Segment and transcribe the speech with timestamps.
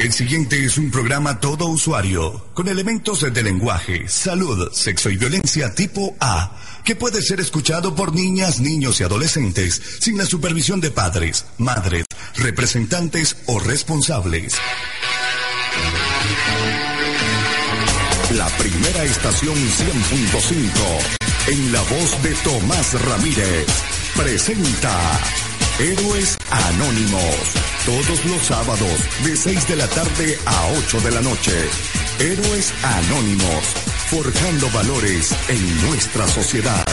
[0.00, 5.74] El siguiente es un programa todo usuario, con elementos de lenguaje, salud, sexo y violencia
[5.74, 10.90] tipo A, que puede ser escuchado por niñas, niños y adolescentes sin la supervisión de
[10.90, 14.54] padres, madres, representantes o responsables.
[18.30, 23.66] La primera estación 100.5, en la voz de Tomás Ramírez,
[24.16, 24.98] presenta
[25.78, 27.69] Héroes Anónimos.
[27.86, 31.52] Todos los sábados de 6 de la tarde a 8 de la noche.
[32.18, 33.64] Héroes Anónimos.
[34.10, 36.86] Forjando valores en nuestra sociedad.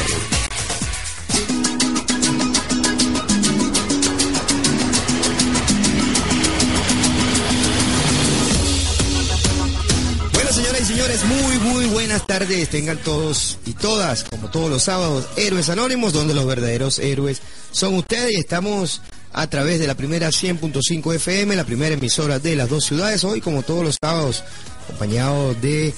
[10.33, 12.69] Bueno, señoras y señores, muy, muy buenas tardes.
[12.69, 17.95] Tengan todos y todas, como todos los sábados, Héroes Anónimos, donde los verdaderos héroes son
[17.95, 19.01] ustedes y estamos
[19.33, 23.41] a través de la primera 100.5 FM, la primera emisora de las dos ciudades, hoy
[23.41, 24.43] como todos los sábados,
[24.85, 25.93] acompañado de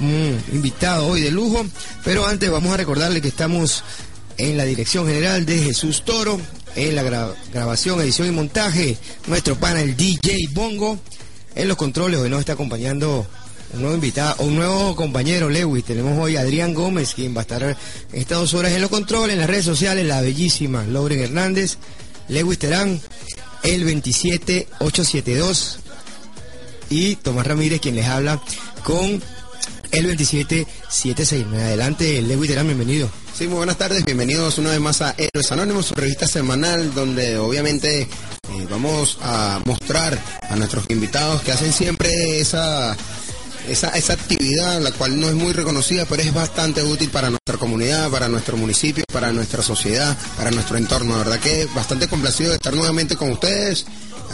[0.00, 1.64] un, invitado hoy de lujo,
[2.04, 3.82] pero antes vamos a recordarle que estamos
[4.36, 6.40] en la dirección general de Jesús Toro,
[6.76, 10.98] en la gra- grabación, edición y montaje, nuestro pana el DJ Bongo,
[11.54, 13.26] en los controles hoy nos está acompañando
[13.72, 15.84] un nuevo invitado, un nuevo compañero, Lewis.
[15.84, 17.76] Tenemos hoy a Adrián Gómez, quien va a estar en
[18.12, 21.76] estas dos horas en los controles, en las redes sociales, la bellísima Lauren Hernández,
[22.30, 23.00] Lewis Terán,
[23.64, 25.78] el 27872
[26.88, 28.40] y Tomás Ramírez, quien les habla
[28.84, 29.20] con
[29.90, 31.62] el 27769.
[31.62, 33.10] Adelante, Lewis Terán, bienvenido.
[33.36, 37.38] Sí, muy buenas tardes, bienvenidos una vez más a Héroes Anónimos, su revista semanal donde
[37.38, 38.08] obviamente eh,
[38.68, 42.96] vamos a mostrar a nuestros invitados que hacen siempre esa,
[43.70, 47.56] esa, esa actividad, la cual no es muy reconocida, pero es bastante útil para nuestra
[47.56, 51.12] comunidad, para nuestro municipio, para nuestra sociedad, para nuestro entorno.
[51.12, 53.86] La verdad que bastante complacido de estar nuevamente con ustedes,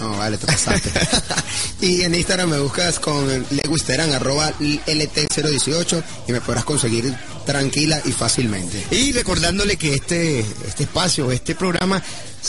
[0.01, 0.91] No, vale, te pasaste.
[1.81, 8.01] y en Instagram me buscas con Lewis Terán, arroba LT018 y me podrás conseguir tranquila
[8.05, 8.85] y fácilmente.
[8.91, 12.03] Y recordándole que este, este espacio, este programa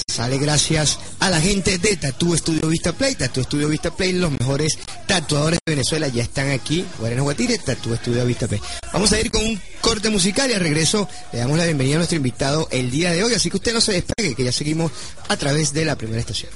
[0.08, 3.16] sale gracias a la gente de Tatú Estudio Vista Play.
[3.16, 4.78] Tatú Estudio Vista Play, los mejores
[5.08, 6.86] tatuadores de Venezuela ya están aquí.
[7.00, 8.62] Guarena Guatire, Tatú Estudio Vista Play.
[8.92, 12.00] Vamos a ir con un corte musical y al regreso le damos la bienvenida a
[12.00, 13.34] nuestro invitado el día de hoy.
[13.34, 14.92] Así que usted no se despegue, que ya seguimos
[15.28, 16.52] a través de la primera estación.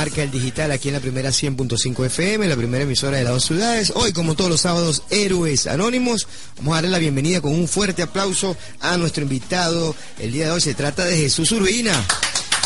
[0.00, 3.44] Marca el digital aquí en la primera 100.5 FM, la primera emisora de las dos
[3.44, 3.92] ciudades.
[3.94, 6.26] Hoy, como todos los sábados, Héroes Anónimos.
[6.56, 9.94] Vamos a darle la bienvenida con un fuerte aplauso a nuestro invitado.
[10.18, 11.92] El día de hoy se trata de Jesús Urbina.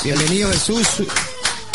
[0.05, 0.87] Bienvenido, Jesús.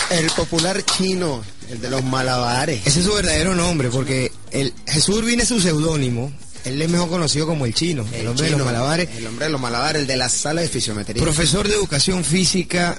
[0.09, 2.79] El popular chino, el de los malabares.
[2.85, 6.31] Ese es su verdadero nombre, porque el Jesús Urbina es su seudónimo.
[6.63, 9.09] Él es mejor conocido como el chino, el, hombre de los malabares.
[9.17, 11.21] El hombre de los malabares, el de la sala de fisiometría.
[11.21, 12.97] Profesor de educación física,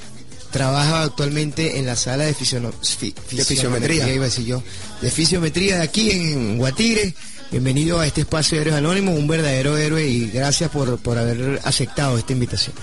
[0.50, 4.12] trabaja actualmente en la sala de, fisiono- fi- De fisiometría.
[4.12, 4.62] iba a decir yo,
[5.00, 7.14] de fisiometría de aquí en Guatire.
[7.50, 11.60] Bienvenido a este espacio de Héroes Anónimos, un verdadero héroe y gracias por, por haber
[11.64, 12.74] aceptado esta invitación.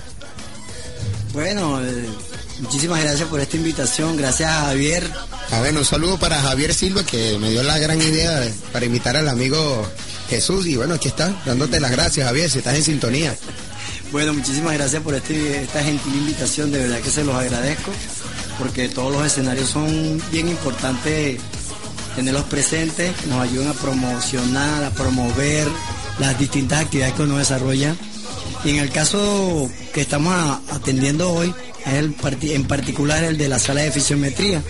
[1.33, 2.05] Bueno, eh,
[2.59, 4.17] muchísimas gracias por esta invitación.
[4.17, 5.09] Gracias a Javier.
[5.51, 8.85] A ver, un saludo para Javier Silva que me dio la gran idea de- para
[8.85, 9.87] invitar al amigo
[10.29, 10.65] Jesús.
[10.67, 13.37] Y bueno, aquí está, dándote las gracias, Javier, si estás en sintonía.
[14.11, 16.71] Bueno, muchísimas gracias por este- esta gentil invitación.
[16.71, 17.91] De verdad que se los agradezco.
[18.57, 21.39] Porque todos los escenarios son bien importantes
[22.15, 23.11] tenerlos presentes.
[23.27, 25.67] Nos ayudan a promocionar, a promover
[26.19, 27.95] las distintas actividades que uno desarrolla.
[28.63, 30.33] Y en el caso que estamos
[30.71, 31.53] atendiendo hoy,
[31.85, 31.93] es
[32.51, 34.63] en particular el de la sala de fisiometría,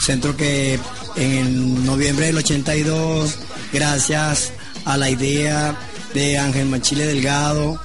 [0.00, 0.78] centro que
[1.16, 3.34] en noviembre del 82,
[3.72, 4.52] gracias
[4.84, 5.76] a la idea
[6.14, 7.80] de Ángel Machile Delgado,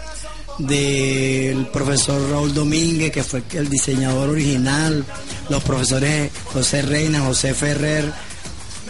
[0.59, 5.05] del profesor Raúl Domínguez, que fue el diseñador original,
[5.49, 8.11] los profesores José Reina, José Ferrer,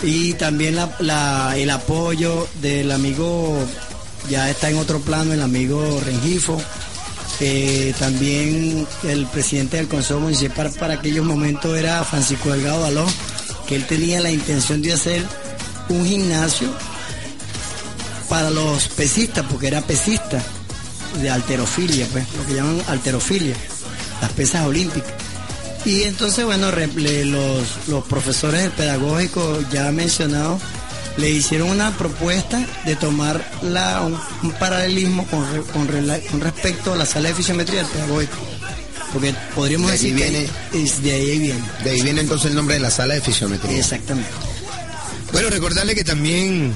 [0.01, 3.57] y también el apoyo del amigo,
[4.29, 6.59] ya está en otro plano, el amigo Rengifo,
[7.39, 13.05] eh, también el presidente del Consejo Municipal para aquellos momentos era Francisco Delgado Baló,
[13.67, 15.23] que él tenía la intención de hacer
[15.89, 16.69] un gimnasio
[18.27, 20.43] para los pesistas, porque era pesista
[21.21, 23.55] de alterofilia, pues, lo que llaman alterofilia,
[24.21, 25.11] las pesas olímpicas.
[25.85, 30.61] Y entonces, bueno, los, los profesores del pedagógico ya mencionados
[31.17, 36.93] le hicieron una propuesta de tomar la, un, un paralelismo con, re- con, con respecto
[36.93, 38.35] a la sala de fisiometría del pedagógico.
[39.13, 41.61] Porque podríamos De decir que viene- es- de ahí viene.
[41.83, 43.77] De ahí viene entonces el nombre de la sala de fisiometría.
[43.77, 44.29] Exactamente.
[45.31, 46.73] Bueno, recordarle que también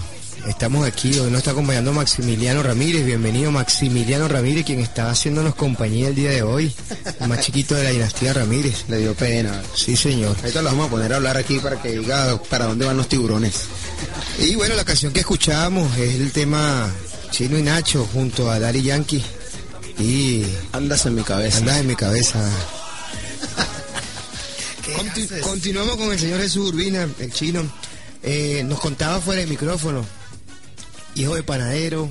[0.47, 6.09] estamos aquí, hoy nos está acompañando Maximiliano Ramírez, bienvenido Maximiliano Ramírez, quien está haciéndonos compañía
[6.09, 6.73] el día de hoy,
[7.19, 8.85] el más chiquito de la dinastía Ramírez.
[8.89, 9.62] Le dio pena.
[9.75, 10.35] Sí, señor.
[10.41, 13.07] Ahorita lo vamos a poner a hablar aquí para que diga para dónde van los
[13.07, 13.62] tiburones.
[14.39, 16.91] Y bueno, la canción que escuchábamos es el tema
[17.31, 19.23] Chino y Nacho junto a Daddy Yankee.
[20.00, 21.59] Y Andas en mi cabeza.
[21.59, 22.39] andas en mi cabeza.
[24.97, 27.63] Conti- continuamos con el señor Jesús Urbina, el chino.
[28.21, 30.05] Eh, nos contaba fuera del micrófono.
[31.15, 32.10] Hijo de panadero,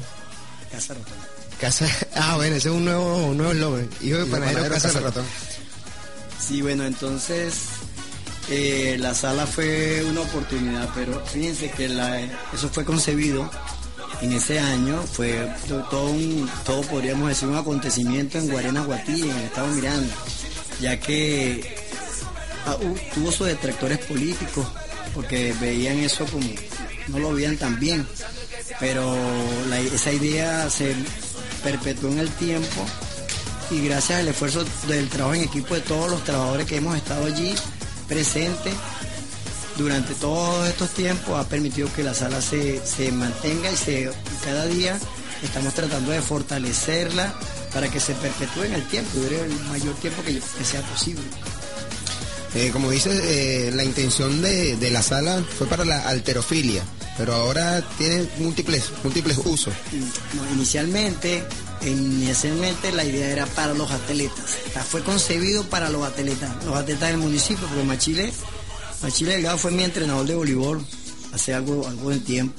[0.71, 1.15] Casa Rotón.
[1.61, 1.87] casa.
[2.15, 3.89] Ah, bueno, ese es un nuevo, un nuevo eslogan.
[4.01, 5.25] Hijo de Hijo panadero, panadero, casa, casa ratón.
[6.41, 7.55] Sí, bueno, entonces
[8.51, 12.21] eh, la sala fue una oportunidad, pero fíjense que la-
[12.53, 13.49] eso fue concebido
[14.21, 19.23] en ese año, fue to- todo, un, todo podríamos decir un acontecimiento en Guarena Guatí,
[19.23, 20.15] en el estado Miranda,
[20.81, 21.77] ya que
[22.67, 22.77] ah,
[23.15, 24.67] tuvo sus detractores políticos,
[25.15, 26.49] porque veían eso como,
[27.09, 28.07] no lo veían tan bien,
[28.83, 29.15] pero
[29.95, 30.97] esa idea se
[31.63, 32.85] perpetuó en el tiempo
[33.71, 37.27] y gracias al esfuerzo del trabajo en equipo de todos los trabajadores que hemos estado
[37.27, 37.55] allí
[38.09, 38.75] presentes
[39.79, 44.11] durante todos estos tiempos ha permitido que la sala se, se mantenga y se
[44.45, 44.99] cada día
[45.45, 47.33] estamos tratando de fortalecerla
[47.73, 51.23] para que se perpetúe en el tiempo, dure el mayor tiempo que, que sea posible.
[52.57, 56.83] Eh, como dices, eh, la intención de, de la sala fue para la alterofilia,
[57.17, 59.75] pero ahora tiene múltiples, múltiples usos.
[60.35, 61.45] No, inicialmente,
[61.83, 64.59] inicialmente la idea era para los atletas.
[64.89, 68.33] Fue concebido para los atletas, los atletas del municipio, porque Machile,
[69.03, 70.85] Machile Delgado fue mi entrenador de voleibol
[71.33, 72.55] hace algo, algo de tiempo.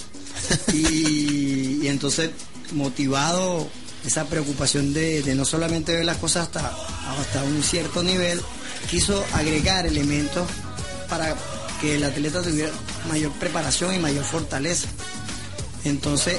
[0.74, 2.32] Y, y entonces,
[2.72, 3.68] motivado
[4.06, 6.76] esa preocupación de, de no solamente ver las cosas hasta,
[7.20, 8.42] hasta un cierto nivel,
[8.90, 10.48] quiso agregar elementos
[11.10, 11.36] para
[11.84, 12.72] que el atleta tuviera
[13.10, 14.88] mayor preparación y mayor fortaleza.
[15.84, 16.38] Entonces,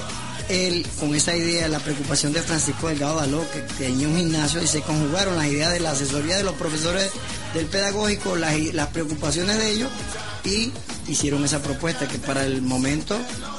[0.48, 4.66] él, con esa idea, la preocupación de Francisco Delgado Daló, que tenía un gimnasio y
[4.66, 7.10] se conjugaron las ideas de la asesoría de los profesores
[7.52, 9.90] del pedagógico, las, preocupaciones de ellos,
[10.44, 10.72] y
[11.08, 13.18] hicieron esa propuesta que para el momento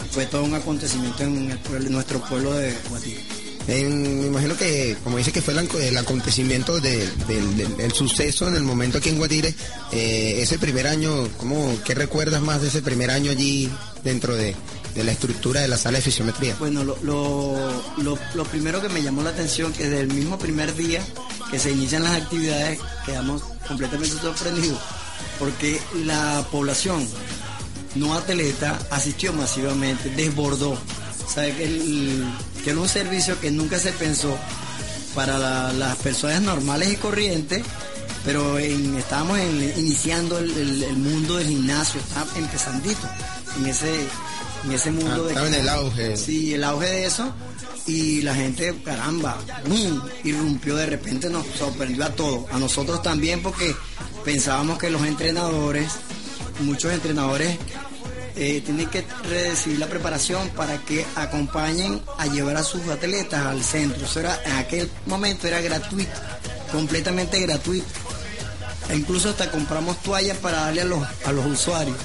[0.09, 3.34] fue todo un acontecimiento en en nuestro pueblo de Guatire.
[3.67, 3.79] Me
[4.27, 8.63] imagino que, como dice que fue el, ac- el acontecimiento de- del, suceso en el
[8.63, 9.55] momento aquí en Guatire,
[9.91, 13.69] eh, ese primer año, ¿cómo, ¿qué recuerdas más de ese primer año allí
[14.03, 14.55] dentro de,
[15.03, 16.55] la estructura de la sala de fisiometría?
[16.59, 20.75] Bueno, lo, lo, lo- primero que me llamó la atención que desde el mismo primer
[20.75, 21.01] día
[21.49, 24.79] que se inician las actividades quedamos completamente sorprendidos
[25.39, 27.07] porque la población
[27.95, 30.71] no atleta asistió masivamente, desbordó.
[30.71, 31.45] O sea,
[32.65, 34.37] que era un servicio que nunca se pensó
[35.15, 37.63] para la- las personas normales y corrientes,
[38.25, 43.07] pero en- estábamos en- iniciando el, el- el mundo del gimnasio, estaba empezandito
[43.57, 44.07] en ese,
[44.65, 45.27] en ese mundo Ah, de...
[45.29, 46.17] estaba en el auge.
[46.17, 47.31] Sí, el auge de eso.
[47.87, 50.01] Y la gente, caramba, ¡bum!
[50.23, 52.51] irrumpió de repente, nos sorprendió a todos.
[52.51, 53.75] A nosotros también porque
[54.25, 55.91] pensábamos que los entrenadores,
[56.61, 57.57] muchos entrenadores,
[58.35, 63.63] eh, tienen que recibir la preparación para que acompañen a llevar a sus atletas al
[63.63, 64.05] centro.
[64.05, 66.11] Eso era, en aquel momento era gratuito,
[66.71, 67.87] completamente gratuito.
[68.89, 71.97] E incluso hasta compramos toallas para darle a los, a los usuarios.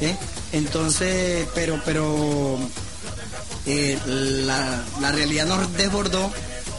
[0.00, 0.16] ¿eh?
[0.52, 2.58] Entonces, pero, pero
[3.66, 6.32] eh, la, la realidad nos desbordó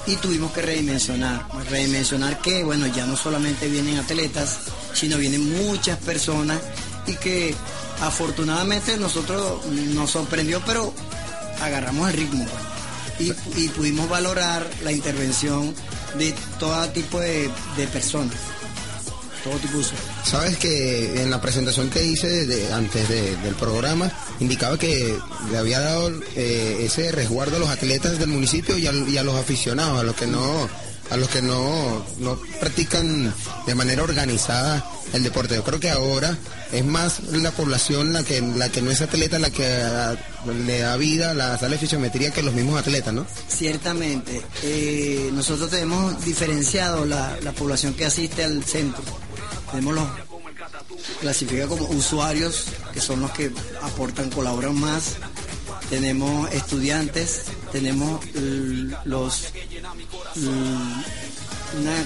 [0.05, 1.45] y tuvimos que redimensionar.
[1.69, 4.59] Redimensionar que, bueno, ya no solamente vienen atletas,
[4.93, 6.59] sino vienen muchas personas
[7.05, 7.53] y que
[8.01, 10.93] afortunadamente nosotros nos sorprendió, pero
[11.61, 12.45] agarramos el ritmo.
[12.45, 13.33] pues.
[13.57, 15.73] Y, pudimos valorar la intervención
[16.17, 17.49] de todo tipo de,
[17.93, 18.35] personas,
[19.43, 19.85] todo tipo de.
[20.25, 25.15] Sabes que en la presentación que hice antes de- del programa indicaba que
[25.51, 29.99] le había dado eh, ese resguardo a los atletas del municipio y a los aficionados,
[29.99, 30.67] a los que no
[31.09, 33.33] a los que no, no practican
[33.65, 35.55] de manera organizada el deporte.
[35.55, 36.37] Yo creo que ahora
[36.71, 40.15] es más la población la que la que no es atleta la que ah,
[40.65, 43.25] le da vida a la sala de fisiometría que los mismos atletas, ¿no?
[43.47, 49.03] Ciertamente, eh, nosotros tenemos diferenciado la, la población que asiste al centro.
[49.71, 50.07] Tenemos los
[51.19, 55.15] clasifica como usuarios, que son los que aportan, colaboran más.
[55.89, 58.23] Tenemos estudiantes, tenemos
[59.05, 59.53] los,
[61.79, 62.05] una-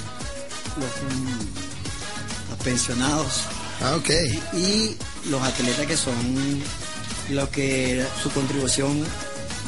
[0.79, 3.41] los, mm, los pensionados
[3.81, 4.10] Ah, ok.
[4.53, 4.96] y
[5.29, 6.63] los atletas que son
[7.29, 9.03] los que su contribución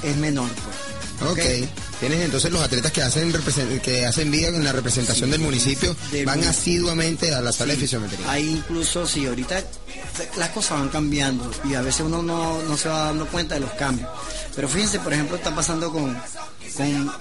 [0.03, 0.49] es menor.
[0.49, 0.75] pues.
[1.21, 1.39] Ok.
[1.99, 3.33] Tienes entonces los atletas que hacen
[3.81, 7.79] que hacen vida en la representación del municipio, Del van asiduamente a la sala de
[7.79, 8.31] fisiometría.
[8.31, 9.61] Hay incluso, sí, ahorita
[10.37, 13.61] las cosas van cambiando y a veces uno no, no se va dando cuenta de
[13.61, 14.09] los cambios.
[14.55, 16.17] Pero fíjense, por ejemplo, está pasando con,
[16.75, 17.11] con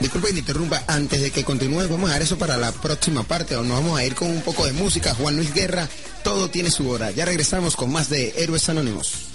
[0.00, 3.22] Disculpe que te interrumpa, antes de que continúe, vamos a dejar eso para la próxima
[3.22, 5.14] parte, o nos vamos a ir con un poco de música.
[5.14, 5.88] Juan Luis Guerra,
[6.24, 7.10] todo tiene su hora.
[7.10, 9.31] Ya regresamos con más de Héroes Anónimos.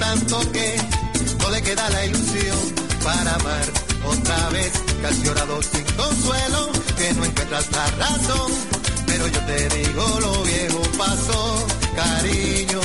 [0.00, 0.76] Tanto que
[1.38, 2.58] no le queda la ilusión
[3.04, 3.66] para amar
[4.04, 4.72] otra vez.
[5.04, 8.50] Has llorado sin consuelo, que no encuentras la razón.
[9.06, 12.80] Pero yo te digo, lo viejo pasó, cariño.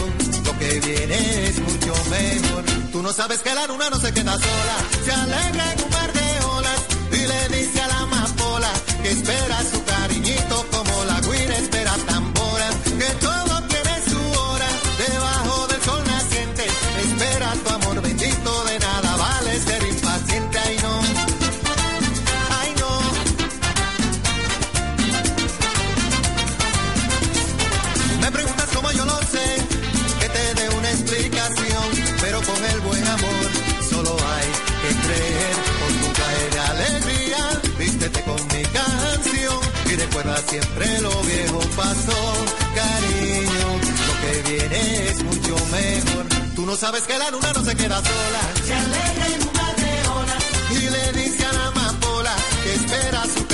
[0.46, 2.64] Lo que viene es mucho mejor.
[2.92, 6.12] Tú no sabes que la luna no se queda sola, se alegra en un mar
[6.14, 6.80] de olas
[7.12, 11.58] y le dice a la amapola que espera su cariñito como la guira
[40.26, 42.34] recuerda siempre lo viejo pasó,
[42.76, 43.68] cariño,
[44.08, 46.26] lo que viene es mucho mejor.
[46.56, 49.76] Tú no sabes que la luna no se queda sola, se alegra en un mar
[49.76, 53.45] de olas y le dice a la amapola que espera su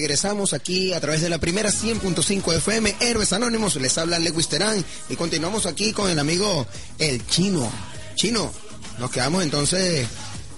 [0.00, 3.76] Regresamos aquí a través de la primera 100.5 FM, Héroes Anónimos.
[3.76, 6.66] Les habla Lewis Terán y continuamos aquí con el amigo
[6.98, 7.72] El Chino.
[8.14, 8.52] Chino,
[8.98, 10.06] nos quedamos entonces,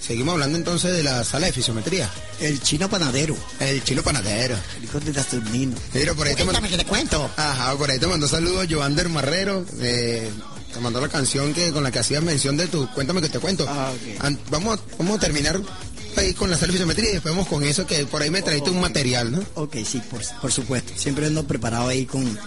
[0.05, 2.11] seguimos hablando entonces de la sala de fisiometría.
[2.41, 3.37] El chino panadero.
[3.61, 4.57] El chino panadero.
[4.77, 5.77] El hijo de Saturnino.
[5.95, 7.31] Mira, por ahí te mandó, que te cuento.
[7.37, 9.65] ajá, por ahí te mandó saludos Joander Marrero.
[9.81, 10.29] eh,
[10.75, 13.39] te mandó la canción que con la que hacías mención de tu Cuéntame que te
[13.39, 13.65] cuento.
[13.69, 14.25] Ah, ok.
[14.25, 15.61] An- vamos, vamos a terminar
[16.19, 18.81] ahí con la fisiometría y después vamos con eso que por ahí me traíste un
[18.81, 19.43] material, ¿no?
[19.55, 20.93] Ok, sí, por, por supuesto.
[20.97, 22.39] Siempre ando preparado ahí con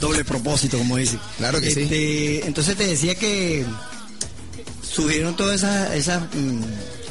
[0.00, 1.18] doble propósito, como dice.
[1.38, 1.82] Claro que sí.
[1.82, 3.64] Este, Entonces te decía que
[4.82, 6.62] surgieron todas esas, esas, mm,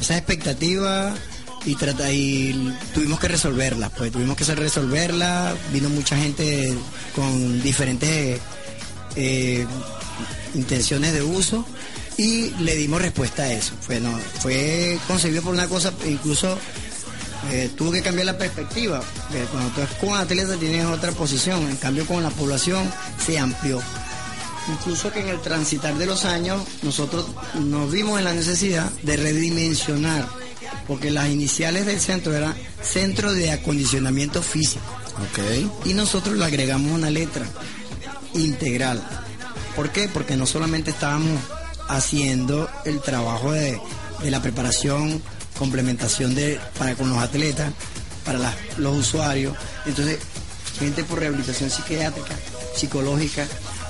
[0.01, 1.17] esas expectativas
[1.65, 5.55] y, trata, y tuvimos que resolverlas, pues tuvimos que resolverlas.
[5.71, 6.73] Vino mucha gente
[7.15, 8.39] con diferentes
[9.15, 9.65] eh,
[10.55, 11.65] intenciones de uso
[12.17, 13.73] y le dimos respuesta a eso.
[13.81, 16.57] Fue, no, fue concebido por una cosa, incluso
[17.51, 19.01] eh, tuvo que cambiar la perspectiva.
[19.33, 22.89] Eh, Cuando tú eres con atleta tienes otra posición, en cambio con la población
[23.23, 23.81] se amplió.
[24.71, 29.17] Incluso que en el transitar de los años nosotros nos vimos en la necesidad de
[29.17, 30.25] redimensionar,
[30.87, 34.81] porque las iniciales del centro eran Centro de Acondicionamiento Físico
[35.85, 37.45] y nosotros le agregamos una letra
[38.33, 39.01] integral.
[39.75, 40.07] ¿Por qué?
[40.07, 41.39] Porque no solamente estábamos
[41.87, 43.79] haciendo el trabajo de,
[44.21, 45.21] de la preparación,
[45.57, 47.71] complementación de, para con los atletas,
[48.25, 50.19] para las- los usuarios, entonces
[50.79, 52.33] gente por rehabilitación psiquiátrica,
[52.75, 53.45] psicológica,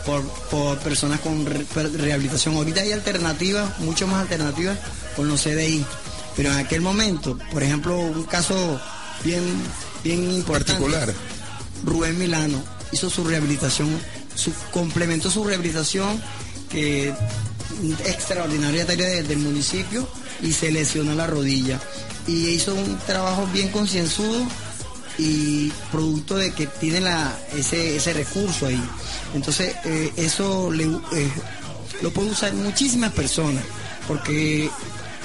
[0.05, 1.65] por, por personas con re-
[1.97, 2.55] rehabilitación.
[2.55, 4.77] Ahorita hay alternativas, mucho más alternativas
[5.15, 5.85] con los CDI.
[6.35, 8.81] Pero en aquel momento, por ejemplo, un caso
[9.23, 9.43] bien,
[10.03, 10.73] bien importante.
[10.73, 11.13] Particular.
[11.85, 13.87] Rubén Milano hizo su rehabilitación,
[14.35, 16.21] su, complementó su rehabilitación
[16.69, 17.13] que
[18.05, 20.07] extraordinaria tarea de- del municipio
[20.41, 21.79] y se lesionó la rodilla.
[22.27, 24.45] Y hizo un trabajo bien concienzudo
[25.17, 28.81] y producto de que tiene la, ese, ese recurso ahí.
[29.35, 31.31] Entonces, eh, eso le, eh,
[32.01, 33.63] lo pueden usar muchísimas personas,
[34.07, 34.69] porque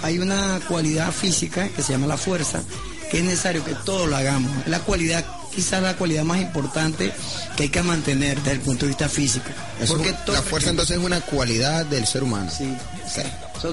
[0.02, 2.62] hay una cualidad física que se llama la fuerza,
[3.10, 4.50] que es necesario que todos lo hagamos.
[4.66, 5.24] La cualidad,
[5.58, 7.12] quizás la cualidad más importante
[7.56, 9.46] que hay que mantener desde el punto de vista físico.
[9.80, 12.48] Eso- porque la fuerza entonces es una cualidad del ser humano.
[12.56, 12.72] Sí,
[13.12, 13.22] sí.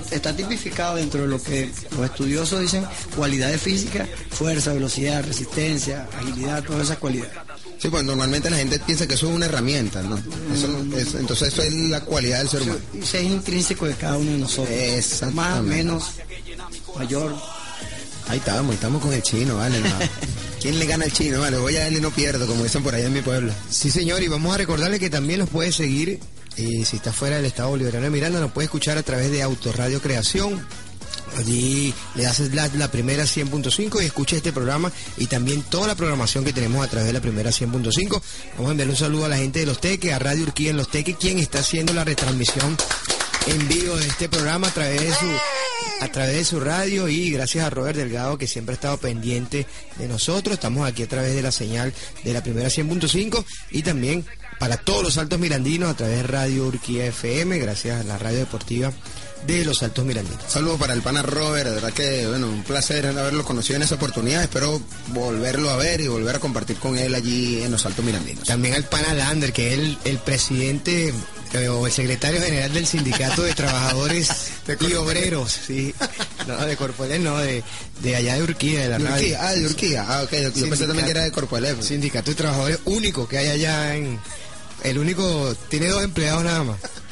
[0.09, 2.83] Está tipificado dentro de lo que los estudiosos dicen
[3.15, 7.33] cualidades físicas, fuerza, velocidad, resistencia, agilidad, todas esas cualidades.
[7.79, 10.17] Sí, pues normalmente la gente piensa que eso es una herramienta, ¿no?
[10.51, 12.79] Eso no- es- entonces eso es la cualidad del ser humano.
[12.99, 15.33] Eso es intrínseco de cada uno de nosotros.
[15.33, 16.03] Más, menos,
[16.97, 17.35] mayor.
[18.27, 19.77] Ahí estamos, estamos con el chino, vale.
[20.65, 21.41] ¿Quién le gana al chino?
[21.41, 23.53] Vale, voy a y no pierdo, como dicen por allá en mi pueblo.
[23.69, 26.19] Sí, señor, y vamos a recordarle que también nos puede seguir,
[26.57, 29.43] eh, si está fuera del estado bolivariano de Miranda, nos puede escuchar a través de
[29.43, 30.59] Autoradio Creación.
[31.37, 35.93] Allí le haces la, la primera 100.5 y escucha este programa y también toda la
[35.93, 38.19] programación que tenemos a través de la primera 100.5.
[38.55, 40.77] Vamos a enviar un saludo a la gente de Los Teques, a Radio Urquía en
[40.77, 42.75] Los Teques, quien está haciendo la retransmisión
[43.45, 45.27] en vivo de este programa a través de su
[46.01, 49.65] a través de su radio y gracias a Robert Delgado que siempre ha estado pendiente
[49.97, 50.55] de nosotros.
[50.55, 54.25] Estamos aquí a través de la señal de la primera 100.5 y también
[54.59, 58.39] para todos los altos mirandinos a través de Radio Urquía FM, gracias a la radio
[58.39, 58.91] deportiva
[59.45, 60.41] de los altos mirandinos.
[60.47, 63.95] Saludos para el pana Robert, de verdad que, bueno, un placer haberlo conocido en esa
[63.95, 64.41] oportunidad.
[64.41, 68.45] Espero volverlo a ver y volver a compartir con él allí en los Altos Mirandinos.
[68.45, 71.13] También al pana Lander, que es el, el presidente
[71.53, 74.29] eh, o el secretario general del Sindicato de Trabajadores
[74.81, 75.93] y Obreros, sí.
[76.47, 77.63] No, de Corpoelec, no, de,
[78.01, 79.23] de allá de Urquía, de la De radio.
[79.23, 80.05] Urquía, ah, de Urquía.
[80.07, 81.81] Ah, ok, yo pensé también que era de Corpoelef.
[81.81, 84.19] Sindicato de Trabajadores único que hay allá en...
[84.83, 86.77] El único, tiene dos empleados nada más.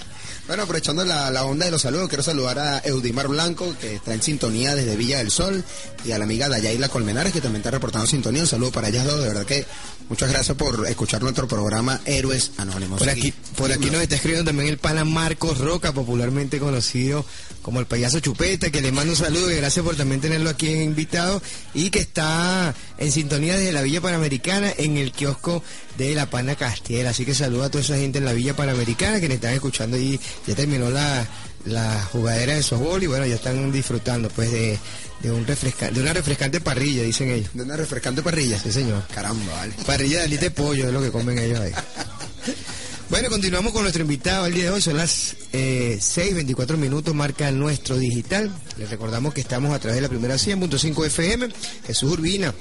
[0.46, 4.14] Bueno, aprovechando la, la onda de los saludos, quiero saludar a Eudimar Blanco, que está
[4.14, 5.64] en sintonía desde Villa del Sol,
[6.04, 8.42] y a la amiga Dayaila Colmenares, que también está reportando sintonía.
[8.42, 9.66] Un saludo para ellas dos, de verdad que
[10.10, 13.00] muchas gracias por escuchar nuestro programa Héroes Anónimos.
[13.00, 17.26] Por aquí, por aquí nos está escribiendo también el pana Marcos Roca, popularmente conocido
[17.64, 20.68] como el payaso Chupeta, que le mando un saludo y gracias por también tenerlo aquí
[20.68, 21.42] en invitado
[21.74, 25.64] y que está en sintonía desde la Villa Panamericana en el kiosco
[25.98, 27.08] de la Pana Castiel.
[27.08, 29.98] Así que saludo a toda esa gente en la Villa Panamericana que nos están escuchando
[29.98, 31.26] y ya terminó la,
[31.66, 34.78] la jugadera de softball y bueno, ya están disfrutando pues de,
[35.22, 37.50] de un refresca, de una refrescante parrilla, dicen ellos.
[37.54, 38.60] De una refrescante parrilla.
[38.60, 39.08] Sí, señor.
[39.08, 39.74] Caramba, vale.
[39.86, 41.72] Parrilla de alita de pollo es lo que comen ellos ahí.
[43.14, 44.82] Bueno, continuamos con nuestro invitado el día de hoy.
[44.82, 48.52] Son las eh, 6.24 minutos, marca nuestro digital.
[48.80, 51.50] Les recordamos que estamos a través de la primera 100.5 FM.
[51.86, 52.56] Jesús Urbina,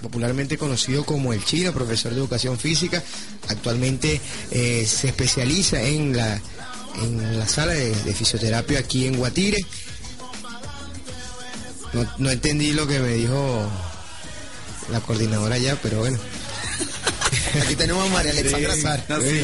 [0.00, 3.02] popularmente conocido como el chino, profesor de educación física.
[3.48, 4.18] Actualmente
[4.50, 6.40] eh, se especializa en la,
[7.02, 9.58] en la sala de, fisioterapia aquí en Guatire.
[11.92, 13.70] No, no entendí lo que me dijo
[14.90, 16.18] la coordinadora ya, pero bueno.
[17.62, 19.04] Aquí tenemos a María Alexandra.
[19.08, 19.40] No, sí.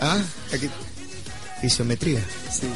[0.00, 0.18] ¿Ah?
[0.52, 0.70] Aquí-
[1.62, 2.20] Isometría.
[2.52, 2.66] Sí.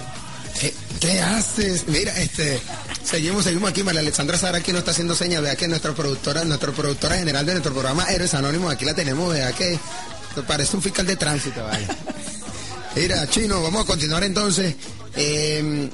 [0.60, 1.88] ¿Qué, qué haces?
[1.88, 2.60] Mira, este,
[3.02, 3.82] seguimos, seguimos aquí.
[3.82, 5.42] María Alexandra Sara aquí nos está haciendo señas.
[5.42, 9.32] Vea que nuestra productora, nuestra productora general de nuestro programa Héroes Anónimos, aquí la tenemos.
[9.32, 9.78] Vea que
[10.46, 11.86] parece un fiscal de tránsito, vale.
[12.94, 14.74] Mira, Chino, vamos a continuar entonces.
[15.16, 15.88] Eh,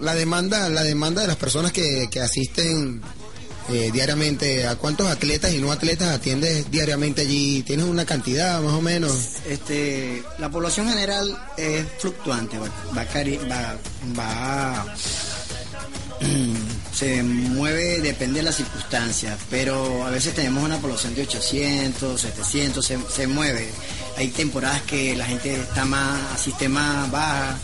[0.00, 3.00] la demanda, la demanda de las personas que, que asisten
[3.70, 7.62] eh, diariamente, ¿a cuántos atletas y no atletas atiendes diariamente allí?
[7.62, 9.12] ¿Tienes una cantidad más o menos?
[9.48, 12.68] Este, la población general es fluctuante, va,
[14.18, 14.84] va,
[16.92, 22.84] se mueve, depende de las circunstancias, pero a veces tenemos una población de 800, 700,
[22.84, 23.70] se, se mueve.
[24.16, 27.58] Hay temporadas que la gente está más, asiste más baja,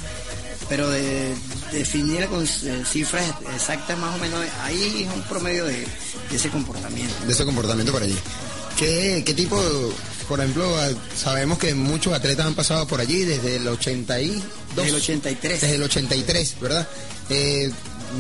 [0.71, 1.35] pero de,
[1.73, 5.79] definir con eh, cifras exactas más o menos, ahí es un promedio de,
[6.31, 7.13] de ese comportamiento.
[7.27, 8.17] de ese comportamiento por allí.
[8.79, 9.61] ¿Qué, qué tipo,
[10.29, 10.75] por ejemplo,
[11.15, 14.43] sabemos que muchos atletas han pasado por allí desde el 82?
[14.77, 15.61] Desde el 83.
[15.61, 16.89] Desde el 83, ¿verdad?
[17.29, 17.71] Eh,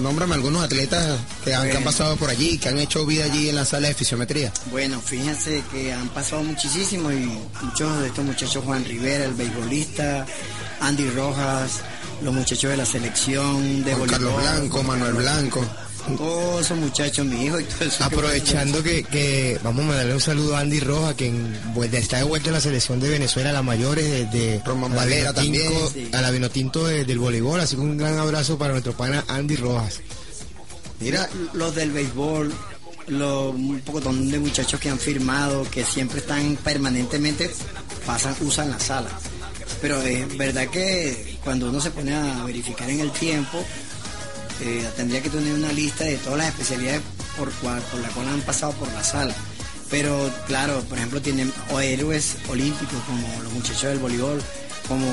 [0.02, 1.84] nómbrame algunos atletas que han, que han Bueno.
[1.84, 4.52] pasado por allí, que han hecho vida allí en la sala de fisiometría.
[4.72, 7.30] Bueno, fíjense que han pasado muchísimo y
[7.62, 10.26] muchos de estos muchachos, Juan Rivera, el beisbolista,
[10.80, 11.80] Andy Rojas,
[12.22, 15.64] los muchachos de la selección de Juan Carlos Blanco, Manuel Blanco.
[16.16, 18.02] Todos esos muchachos, mi hijo y todo eso.
[18.04, 21.58] Aprovechando que, que vamos a mandarle un saludo a Andy Roja, que en-
[21.92, 25.70] está de vuelta en la selección de Venezuela, la mayores de, de Román Valera también,
[25.92, 26.08] sí.
[26.12, 29.56] a la Vinotinto de- del voleibol, así que un gran abrazo para nuestro pana Andy
[29.56, 30.00] Rojas.
[31.00, 32.52] Mira, los del béisbol,
[33.08, 37.50] los un poco de muchachos que han firmado, que siempre están permanentemente,
[38.06, 39.10] pasan, usan la sala.
[39.80, 43.64] Pero es verdad que cuando uno se pone a verificar en el tiempo,
[44.62, 47.00] eh, tendría que tener una lista de todas las especialidades
[47.36, 49.34] por, cual, por la cual han pasado por la sala.
[49.90, 54.40] Pero claro, por ejemplo, tienen héroes olímpicos como los muchachos del voleibol,
[54.90, 55.06] como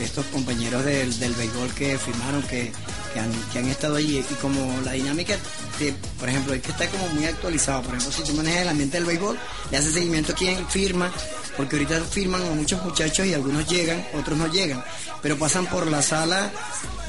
[0.00, 2.70] estos compañeros del, del béisbol que firmaron, que,
[3.12, 4.18] que han, que han estado allí.
[4.18, 5.36] Y como la dinámica,
[5.80, 7.82] de, por ejemplo, hay que estar como muy actualizado.
[7.82, 9.36] Por ejemplo, si tú manejas el ambiente del béisbol,
[9.72, 11.12] le haces seguimiento a quien firma,
[11.56, 14.84] porque ahorita firman a muchos muchachos y algunos llegan, otros no llegan.
[15.20, 16.52] Pero pasan por la sala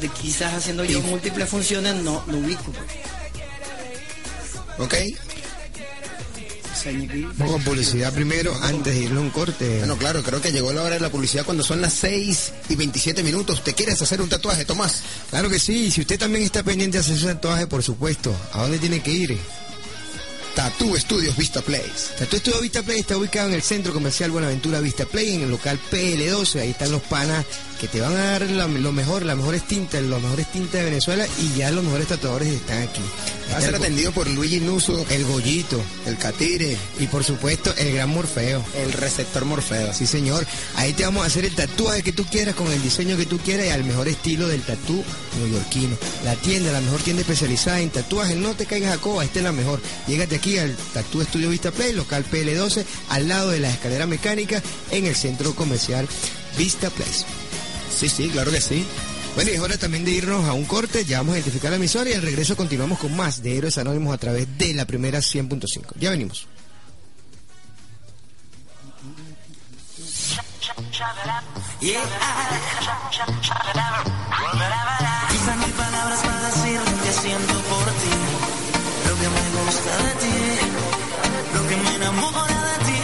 [0.01, 2.73] de quizás haciendo yo múltiples funciones, no lo ubico.
[4.79, 4.93] ¿ok?
[7.37, 9.79] Vamos con publicidad primero, antes de a un corte.
[9.79, 12.75] Bueno, claro, creo que llegó la hora de la publicidad cuando son las 6 y
[12.75, 13.63] 27 minutos.
[13.63, 15.01] ¿Te quieres hacer un tatuaje, Tomás?
[15.29, 18.61] Claro que sí, si usted también está pendiente de hacer su tatuaje, por supuesto, ¿a
[18.61, 19.37] dónde tiene que ir?
[20.55, 22.13] Tattoo Studios Vista Place.
[22.17, 25.49] Tatu Estudio Vista Play está ubicado en el centro comercial Buenaventura Vista Play, en el
[25.51, 26.61] local PL12.
[26.61, 27.45] Ahí están los panas
[27.79, 30.85] que te van a dar la- lo mejor, las mejores tintas, los mejores tintas de
[30.85, 33.01] Venezuela y ya los mejores tatuadores están aquí.
[33.51, 37.93] Va a ser atendido por Luigi Nuso, el Gollito el Catire, y por supuesto el
[37.93, 38.63] Gran Morfeo.
[38.77, 39.93] el receptor Morfeo.
[39.93, 40.45] Sí, señor.
[40.75, 43.37] Ahí te vamos a hacer el tatuaje que tú quieras, con el diseño que tú
[43.39, 45.03] quieras y al mejor estilo del tatú
[45.37, 45.97] neoyorquino.
[46.23, 48.37] La tienda, la mejor tienda especializada en tatuajes.
[48.37, 49.81] No te caigas a coba, esta es la mejor.
[50.07, 54.61] Llégate aquí al Tatú Estudio Vista Play, local PL12, al lado de la escalera mecánica,
[54.91, 56.07] en el centro comercial
[56.57, 57.25] Vista Place.
[57.91, 58.85] Sí, sí, claro que sí.
[59.33, 61.03] Bueno, y es hora también de irnos a un corte.
[61.03, 64.13] Ya vamos a identificar la emisora y al regreso continuamos con más de Héroes Anónimos
[64.13, 65.93] a través de la primera 100.5.
[65.99, 66.47] Ya venimos.
[75.29, 78.24] Quizá no hay palabras para decir lo que siento por ti, lo
[79.25, 80.37] que me gusta de ti,
[81.55, 83.01] lo que me enamora de ti.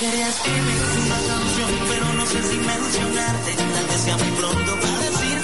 [0.00, 4.98] Quería escribir una canción, pero no sé si mencionarte, tal vez sea muy pronto para
[4.98, 5.41] decírtelo.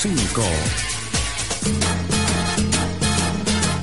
[0.00, 0.42] 100.5.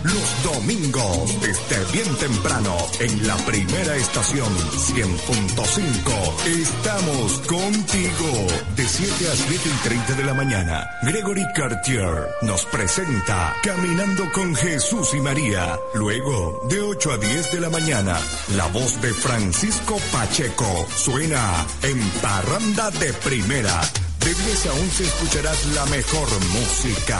[0.03, 8.47] Los domingos, desde bien temprano, en la primera estación 100.5, estamos contigo.
[8.75, 14.55] De 7 a 7 y 30 de la mañana, Gregory Cartier nos presenta Caminando con
[14.55, 15.77] Jesús y María.
[15.93, 18.17] Luego, de 8 a 10 de la mañana,
[18.55, 23.81] la voz de Francisco Pacheco suena en Parranda de Primera.
[24.27, 27.17] De 10 a 11 escucharás la mejor música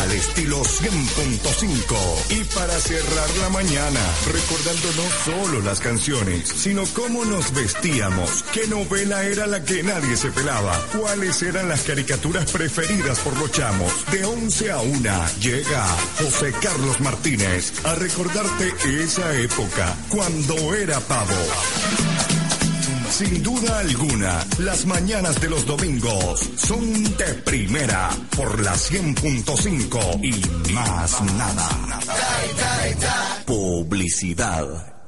[0.00, 2.40] al estilo, 100.5.
[2.40, 3.98] Y para cerrar la mañana,
[4.32, 10.16] recordando no solo las canciones, sino cómo nos vestíamos, qué novela era la que nadie
[10.16, 13.92] se pelaba, cuáles eran las caricaturas preferidas por los chamos.
[14.12, 15.00] De 11 a 1
[15.40, 15.84] llega
[16.18, 22.39] José Carlos Martínez a recordarte esa época, cuando era pavo.
[23.20, 30.72] Sin duda alguna, las mañanas de los domingos son de primera por la 100.5 y
[30.72, 31.68] más nada.
[33.44, 34.99] Publicidad.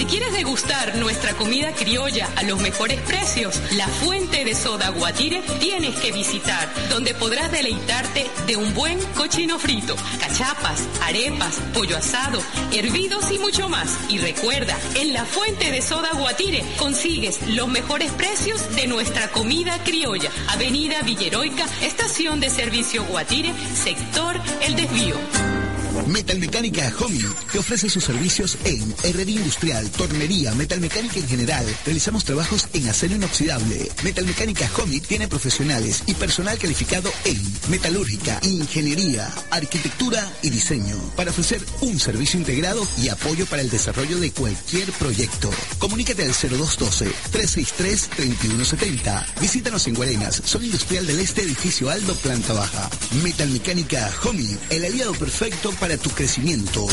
[0.00, 5.42] Si quieres degustar nuestra comida criolla a los mejores precios, la fuente de soda Guatire
[5.60, 12.40] tienes que visitar, donde podrás deleitarte de un buen cochino frito, cachapas, arepas, pollo asado,
[12.72, 13.98] hervidos y mucho más.
[14.08, 19.84] Y recuerda, en la fuente de soda Guatire consigues los mejores precios de nuestra comida
[19.84, 20.30] criolla.
[20.48, 25.59] Avenida Villeroica, estación de servicio Guatire, sector El Desvío.
[26.06, 31.64] Metalmecánica Homie te ofrece sus servicios en herrería industrial, tornería, metalmecánica en general.
[31.84, 33.88] Realizamos trabajos en acero inoxidable.
[34.02, 41.60] Metalmecánica Homie tiene profesionales y personal calificado en metalúrgica, ingeniería, arquitectura y diseño para ofrecer
[41.80, 45.50] un servicio integrado y apoyo para el desarrollo de cualquier proyecto.
[45.78, 49.26] Comunícate al 0212-363-3170.
[49.40, 52.90] Visítanos en Guarenas, zona industrial del este, edificio Aldo, planta baja.
[53.22, 56.86] Metalmecánica Homie, el aliado perfecto para tu crecimiento.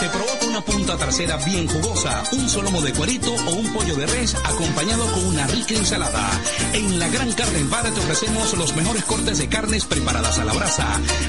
[0.00, 4.06] Te provoca una punta trasera bien jugosa, un solomo de cuerito o un pollo de
[4.06, 6.28] res acompañado con una rica ensalada.
[6.72, 10.44] En la Gran Carne en Bar te ofrecemos los mejores cortes de carnes preparadas a
[10.44, 10.86] la brasa,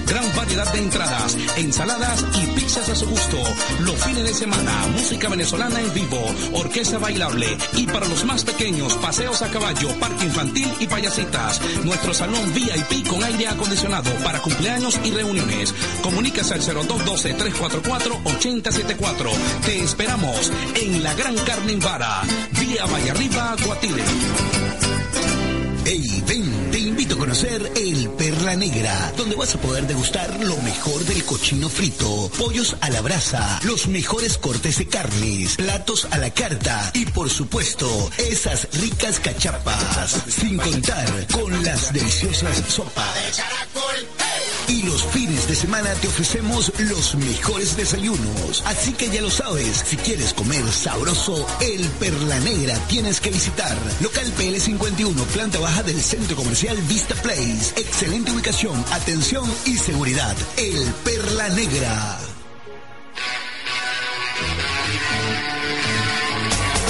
[0.08, 3.38] gran variedad de entradas, ensaladas y pizzas a su gusto.
[3.82, 6.20] Los fines de semana, música venezolana en vivo,
[6.54, 11.62] orquesta bailable y para los más pequeños, paseos a caballo, parque infantil y payasitas.
[11.84, 15.74] Nuestro salón VIP con aire acondicionado para cumpleaños y reuniones.
[16.02, 16.64] Comunícase al
[17.06, 19.32] 0212-344-8074.
[19.66, 22.22] Te esperamos en la Gran Carne en Vara,
[22.60, 24.04] vía Valle Arriba, Guatire.
[25.86, 30.56] Hey, ven, te invito a conocer el Perla Negra, donde vas a poder degustar lo
[30.58, 36.20] mejor del cochino frito, pollos a la brasa, los mejores cortes de carnes, platos a
[36.20, 43.42] la carta y por supuesto, esas ricas cachapas, sin contar con las deliciosas sopas.
[44.68, 48.64] Y los fines de semana te ofrecemos los mejores desayunos.
[48.66, 53.78] Así que ya lo sabes, si quieres comer sabroso, el Perla Negra tienes que visitar.
[54.02, 57.74] Local PL 51, planta baja del Centro Comercial Vista Place.
[57.78, 60.36] Excelente ubicación, atención y seguridad.
[60.58, 62.20] El Perla Negra.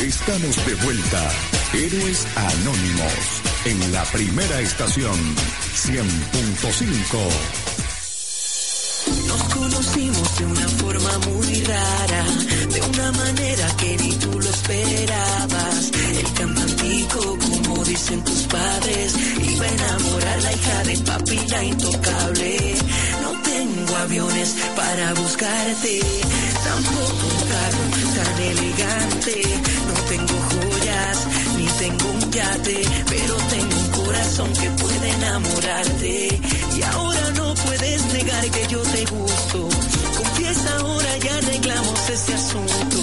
[0.02, 1.32] Estamos de vuelta.
[1.74, 3.53] Héroes Anónimos.
[3.66, 5.16] En la primera estación.
[5.16, 7.18] 100.5.
[9.28, 12.26] Nos conocimos de una forma muy rara,
[12.74, 15.92] de una manera que ni tú lo esperabas.
[16.18, 22.76] El campantico, como dicen tus padres, iba a enamorar la hija de papi, la intocable.
[23.22, 26.02] No tengo aviones para buscarte,
[26.66, 27.80] tampoco un carro
[28.16, 29.42] tan elegante.
[29.88, 31.28] No tengo joyas,
[31.84, 36.40] tengo un yate, pero tengo un corazón que puede enamorarte.
[36.78, 39.58] Y ahora no puedes negar que yo te gusto.
[40.20, 42.98] Confiesa ahora y arreglamos ese asunto.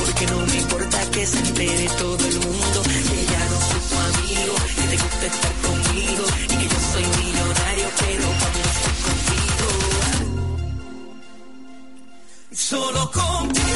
[0.00, 2.78] Porque no me importa que se entere todo el mundo.
[3.08, 6.24] Que ya no soy tu amigo, que te gusta estar conmigo.
[6.52, 9.68] Y que yo soy millonario, pero cuando estoy contigo.
[12.70, 13.71] Solo contigo.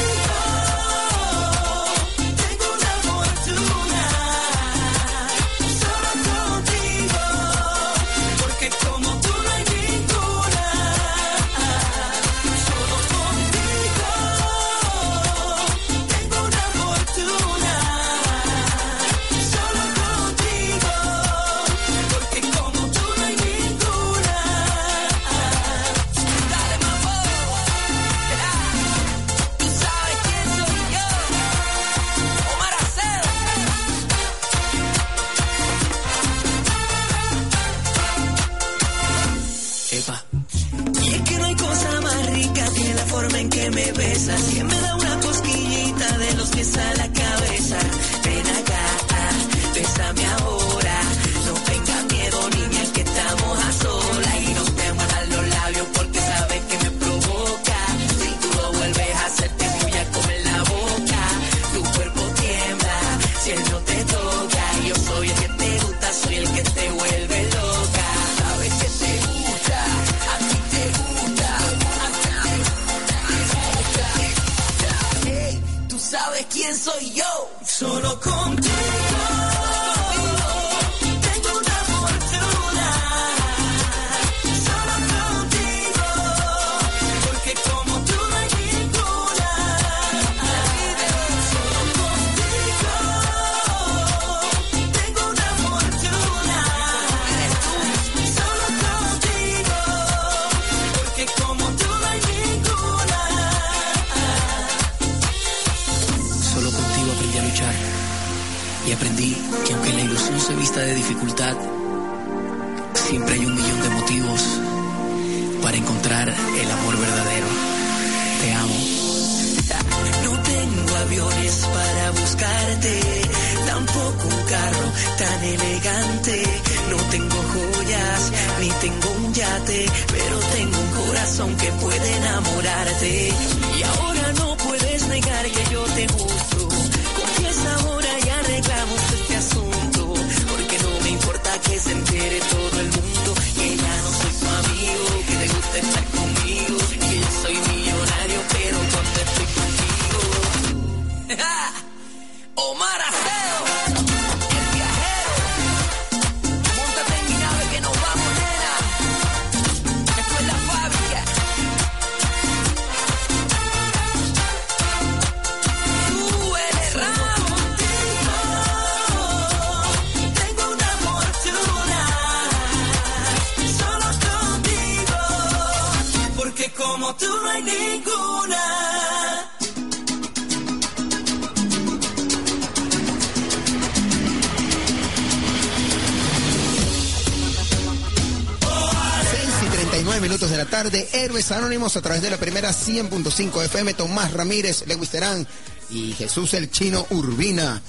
[190.21, 191.07] minutos de la tarde.
[191.13, 193.93] Héroes Anónimos a través de la primera 100.5 FM.
[193.93, 195.47] Tomás Ramírez, Lewis Terán
[195.89, 197.81] y Jesús el Chino Urbina.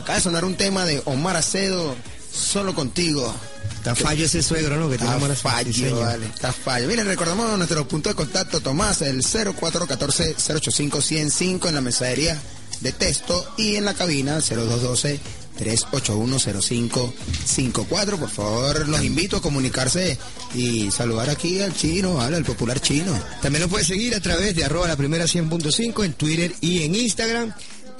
[0.00, 1.94] Acaba de sonar un tema de Omar Acedo,
[2.32, 3.32] solo contigo.
[3.76, 4.88] Está fallo ese suegro, ¿no?
[4.88, 6.88] Que está tiene fallo, está fallo.
[6.88, 12.40] Miren, recordamos nuestro punto de contacto, Tomás, el 0414-085-105 en la mensajería
[12.80, 15.20] de texto y en la cabina 0212
[15.56, 18.18] 3810554.
[18.18, 20.18] Por favor, los invito a comunicarse
[20.54, 22.36] y saludar aquí al chino, ¿vale?
[22.36, 23.12] al popular chino.
[23.42, 26.94] También lo puedes seguir a través de arroba la primera 100.5 en Twitter y en
[26.94, 27.52] Instagram.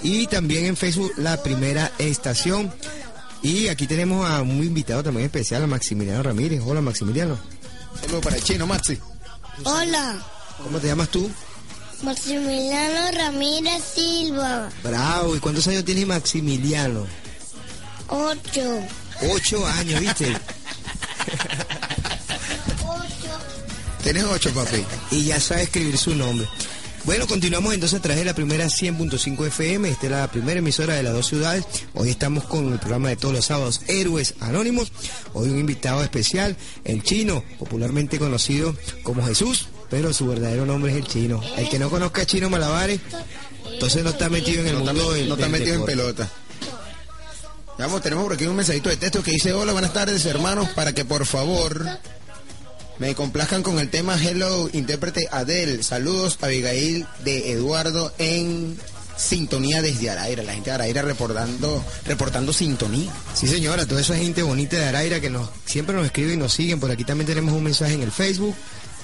[0.03, 2.71] Y también en Facebook La Primera Estación.
[3.43, 6.61] Y aquí tenemos a un invitado también especial, a Maximiliano Ramírez.
[6.65, 7.39] Hola Maximiliano.
[8.01, 8.99] Saludos para el chino, Maxi.
[9.65, 10.23] Hola,
[10.63, 11.31] ¿Cómo te llamas tú?
[12.03, 15.35] Maximiliano Ramírez Silva, Bravo.
[15.35, 17.07] ¿Y cuántos años tiene Maximiliano?
[18.09, 18.81] Ocho.
[19.33, 20.37] Ocho años, ¿viste?
[24.03, 24.85] Tienes ocho, papi.
[25.11, 26.47] y ya sabe escribir su nombre.
[27.05, 29.89] Bueno, continuamos entonces a través de la primera 100.5 FM.
[29.89, 31.65] Esta es la primera emisora de las dos ciudades.
[31.95, 34.91] Hoy estamos con el programa de todos los sábados, Héroes Anónimos.
[35.33, 40.99] Hoy un invitado especial, el chino, popularmente conocido como Jesús, pero su verdadero nombre es
[40.99, 41.41] el chino.
[41.57, 43.01] El que no conozca a Chino Malabares,
[43.73, 45.97] entonces no está metido en el No está, mundo del no está metido en deporte.
[45.97, 46.31] pelota.
[47.79, 50.95] Vamos, tenemos por aquí un mensajito de texto que dice, hola, buenas tardes hermanos, para
[50.95, 51.87] que por favor
[52.99, 55.83] me complazcan con el tema Hello, intérprete Adele.
[55.83, 58.79] Saludos, Abigail de Eduardo en
[59.17, 60.43] sintonía desde Araira.
[60.43, 63.13] La gente de Araira reportando, reportando sintonía.
[63.35, 66.55] Sí, señora, toda esa gente bonita de Araira que nos siempre nos escribe y nos
[66.55, 66.81] siguen.
[66.81, 68.55] Por aquí también tenemos un mensaje en el Facebook.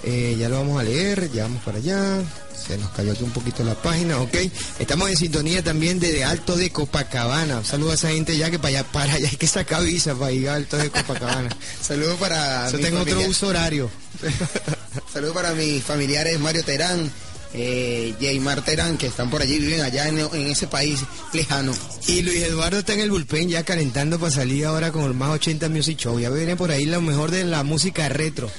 [0.05, 2.21] Eh, ya lo vamos a leer, ya vamos para allá.
[2.67, 4.37] Se nos cayó aquí un poquito la página, ok.
[4.79, 7.59] Estamos en sintonía también desde Alto de Copacabana.
[7.59, 10.15] Un saludo a esa gente ya que para allá, para allá hay que sacar visa
[10.15, 11.49] para ir a Alto de Copacabana.
[11.81, 13.91] Saludos para Yo tengo otro uso horario.
[15.13, 17.11] Saludos para mis familiares Mario Terán,
[17.55, 21.01] eh, Jaymar Terán, que están por allí, viven allá en, en ese país
[21.33, 21.73] lejano.
[22.07, 25.31] Y Luis Eduardo está en el bullpen ya calentando para salir ahora con el más
[25.31, 26.19] 80 Music Show.
[26.19, 28.51] Ya viene por ahí lo mejor de la música retro.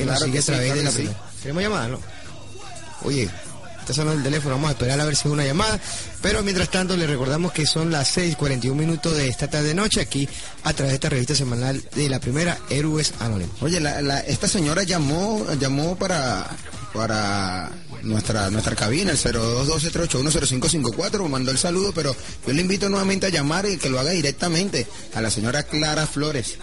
[0.00, 1.08] Que nos Claro sigue que a través claro de la sí.
[1.42, 2.00] ¿Queremos llamada, no?
[3.02, 3.28] Oye,
[3.80, 5.78] está sonando el teléfono, vamos a esperar a ver si es una llamada.
[6.20, 10.28] Pero mientras tanto, le recordamos que son las 6:41 minutos de esta tarde noche aquí
[10.64, 13.56] a través de esta revista semanal de la primera Héroes Anónimos.
[13.62, 16.46] Oye, la, la- esta señora llamó, llamó para,
[16.92, 17.70] para
[18.02, 22.14] nuestra nuestra cabina, el 0212-381-0554, mandó el saludo, pero
[22.46, 26.06] yo le invito nuevamente a llamar y que lo haga directamente a la señora Clara
[26.06, 26.56] Flores.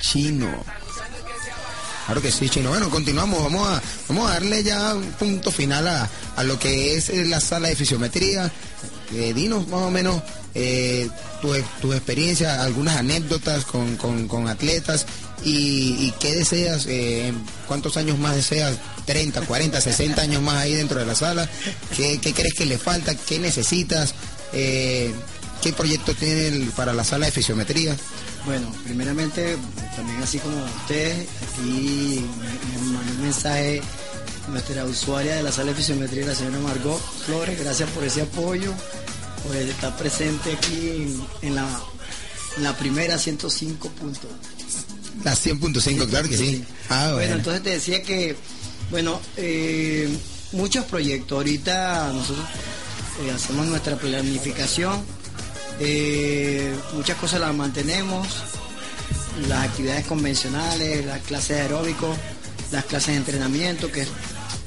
[0.00, 0.64] Chino.
[2.06, 2.70] Claro que sí, Chino.
[2.70, 3.42] Bueno, continuamos.
[3.42, 7.24] Vamos a, vamos a darle ya un punto final a, a lo que es eh,
[7.24, 8.50] la sala de fisiometría.
[9.12, 10.22] Eh, dinos más o menos
[10.54, 11.08] eh,
[11.42, 15.06] tu, tu experiencia, algunas anécdotas con, con- atletas
[15.44, 17.32] y, qué deseas, eh,
[17.68, 21.48] cuántos años más deseas, 30, 40, 60 años más ahí dentro de la sala.
[21.96, 23.14] ¿Qué, crees que le falta?
[23.14, 24.14] ¿Qué necesitas?
[24.52, 27.96] ¿Qué proyecto tiene el- para la sala de fisiometría?
[28.46, 29.56] Bueno, primeramente,
[29.96, 33.82] también así como ustedes, aquí me, mandó un mensaje
[34.48, 38.72] nuestra usuaria de la sala de fisiometría, la señora Margot Flores, gracias por ese apoyo,
[39.44, 40.88] por estar presente aquí
[41.42, 41.66] en, en la,
[42.56, 44.30] en la primera 105 puntos.
[45.24, 46.64] La 100.5, claro que sí.
[46.88, 47.34] Ah, Bueno, bueno.
[47.34, 48.36] entonces te decía que,
[48.92, 50.08] bueno, eh,
[50.52, 51.36] muchos proyectos.
[51.36, 52.46] Ahorita nosotros
[53.24, 55.02] eh, hacemos nuestra planificación,
[55.80, 58.26] eh, muchas cosas las mantenemos,
[59.48, 62.14] las actividades convencionales, las clases de aeróbico,
[62.72, 64.08] las clases de entrenamiento, que es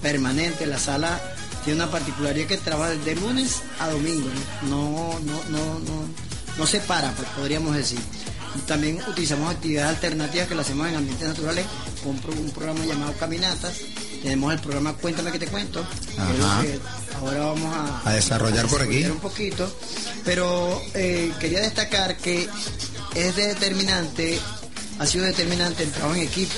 [0.02, 0.66] permanente.
[0.66, 1.20] La sala
[1.64, 4.30] tiene una particularidad que trabaja de lunes a domingo,
[4.64, 6.06] no, no, no, no,
[6.58, 8.00] no se para, pues podríamos decir.
[8.68, 11.66] También utilizamos actividades alternativas que las hacemos en ambientes naturales
[12.04, 13.74] con un, pro- un programa llamado Caminatas.
[14.22, 15.86] Tenemos el programa Cuéntame que te cuento,
[16.62, 16.80] que
[17.18, 18.96] ahora vamos a, A desarrollar por aquí.
[18.98, 19.76] desarrollar un poquito.
[20.26, 22.48] Pero eh, quería destacar que
[23.16, 24.40] es determinante,
[25.00, 26.54] ha sido determinante el trabajo en equipo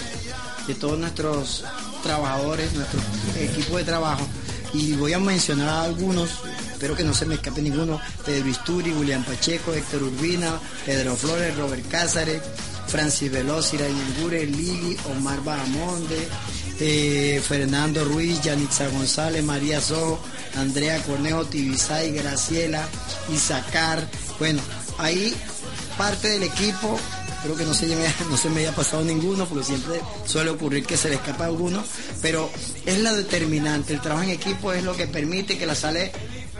[0.68, 1.64] de todos nuestros
[2.04, 3.00] trabajadores, nuestro
[3.40, 4.26] equipo de trabajo.
[4.74, 6.30] Y voy a mencionar a algunos,
[6.82, 11.56] espero que no se me escape ninguno, Pedro Isturi, William Pacheco, Héctor Urbina, Pedro Flores,
[11.56, 12.42] Robert Cázares,
[12.88, 16.28] Francis Veloz, Iraí Ngure, Lili, Omar Bahamonde,
[16.80, 20.20] eh, Fernando Ruiz, Yanitza González, María Sojo,
[20.56, 22.84] Andrea Cornejo, Tibisay, Graciela,
[23.32, 24.10] Isacar.
[24.40, 24.60] Bueno,
[24.98, 25.36] ahí
[26.00, 27.00] parte del equipo,
[27.44, 30.84] creo que no se, me, no se me haya pasado ninguno, porque siempre suele ocurrir
[30.84, 31.84] que se le escapa alguno,
[32.24, 32.50] pero
[32.88, 36.12] es la determinante, el trabajo en equipo es lo que permite que la sale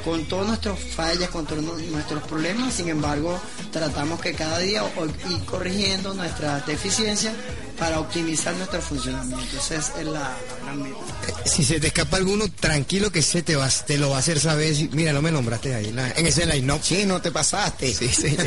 [0.04, 3.40] con todas nuestras fallas, con todos nuestros problemas, sin embargo,
[3.72, 4.84] tratamos que cada día
[5.30, 7.34] ir corrigiendo nuestras deficiencias
[7.78, 9.58] para optimizar nuestro funcionamiento.
[9.58, 10.98] Esa es la, gran meta.
[11.46, 14.40] Si se te escapa alguno, tranquilo que se te va, te lo va a hacer
[14.40, 14.76] saber.
[14.76, 16.80] si- Mira, no me nombraste ahí en ese line, no.
[16.80, 17.94] Chino, te pasaste.
[17.94, 18.38] Sí, sí.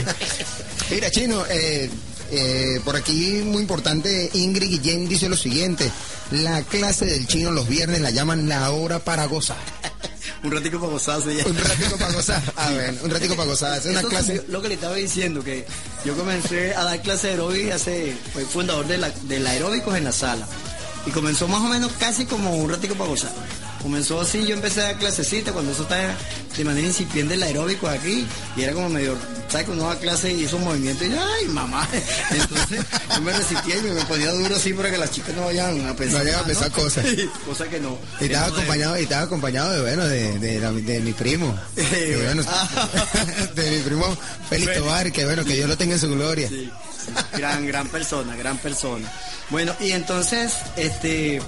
[0.90, 1.90] Mira, Chino, eh,
[2.36, 5.90] eh, por aquí muy importante, Ingrid Guillén dice lo siguiente,
[6.30, 9.56] la clase del chino los viernes la llaman la hora para gozar.
[10.42, 11.46] Un ratico para gozarse ya.
[11.46, 12.42] Un ratico para gozar.
[12.56, 13.78] A ver, un ratico para gozar.
[13.78, 14.44] Es una Eso clase...
[14.48, 15.66] lo que le estaba diciendo, que
[16.04, 20.04] yo comencé a dar clases de aeróbico hace, fui fundador de la, del aeróbicos en
[20.04, 20.46] la sala.
[21.06, 23.32] Y comenzó más o menos casi como un ratico para gozar.
[23.84, 26.16] Comenzó así, yo empecé a dar clasecita cuando eso está
[26.56, 28.26] de manera incipiente el aeróbico aquí.
[28.56, 29.14] Y era como medio,
[29.50, 29.66] ¿sabes?
[29.66, 31.86] Que uno da clase y hizo movimientos y yo, ay, mamá.
[32.30, 32.80] Entonces
[33.14, 35.94] yo me resistía y me ponía duro así para que las chicas no vayan a
[35.94, 36.20] pensar.
[36.20, 37.04] No vayan a pensar cosas.
[37.46, 37.98] Cosa que no.
[38.20, 41.54] Y estaba Entonces, acompañado, y estaba acompañado de bueno de, de, mi primo.
[41.76, 42.42] Bueno,
[43.54, 44.16] de mi primo
[44.48, 46.48] Félix Tobar, que bueno, que Dios lo tenga en su gloria.
[46.48, 46.72] Sí,
[47.36, 49.12] gran, gran persona, gran persona.
[49.50, 51.42] Bueno, y entonces, este,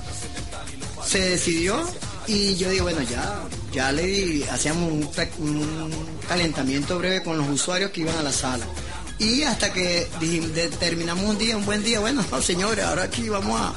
[1.06, 1.82] se decidió
[2.26, 3.40] y yo digo, bueno, ya,
[3.72, 5.08] ya le hacíamos un,
[5.38, 5.92] un
[6.28, 8.66] calentamiento breve con los usuarios que iban a la sala.
[9.18, 10.06] Y hasta que
[10.54, 13.74] determinamos un día, un buen día, bueno, no, señores, ahora aquí vamos a,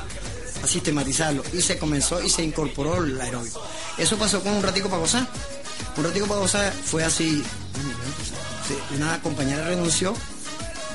[0.67, 1.41] sistematizarlo.
[1.53, 3.61] Y se comenzó y se incorporó el aeróbico.
[3.97, 5.27] Eso pasó con un ratico para gozar.
[5.95, 7.41] Un ratico para gozar fue así,
[8.95, 10.13] una compañera renunció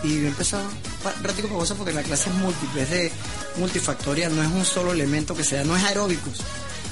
[0.03, 0.63] y yo empezaba
[1.03, 3.13] pa- ratico para gozar porque la clase es múltiple, es de
[3.57, 6.41] multifactorial, no es un solo elemento que sea, no es aeróbicos.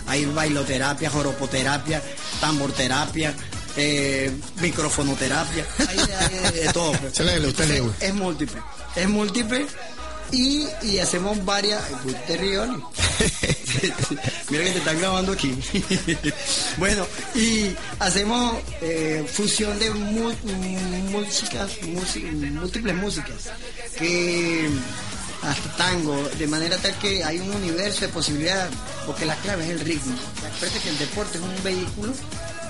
[0.06, 2.02] Hay bailoterapia, joropoterapia,
[2.40, 3.34] tamborterapia,
[3.76, 4.30] eh,
[4.60, 6.92] microfonoterapia, hay de, hay de- de todo.
[6.92, 7.14] pues.
[7.14, 7.94] Se le- le el Entonces, ego.
[8.00, 8.60] es múltiple,
[8.96, 9.66] es múltiple
[10.32, 12.82] y, y hacemos varias, pues, te río, Oli.
[14.50, 15.54] Mira que te están grabando aquí.
[16.76, 23.50] bueno, y hacemos eh, fusión de músicas, músi- múltiples músicas,
[23.98, 24.68] que
[25.42, 28.72] hasta tango, de manera tal que hay un universo de posibilidades,
[29.06, 30.14] porque la clave es el ritmo.
[30.38, 32.12] Acuérdate que el deporte es un vehículo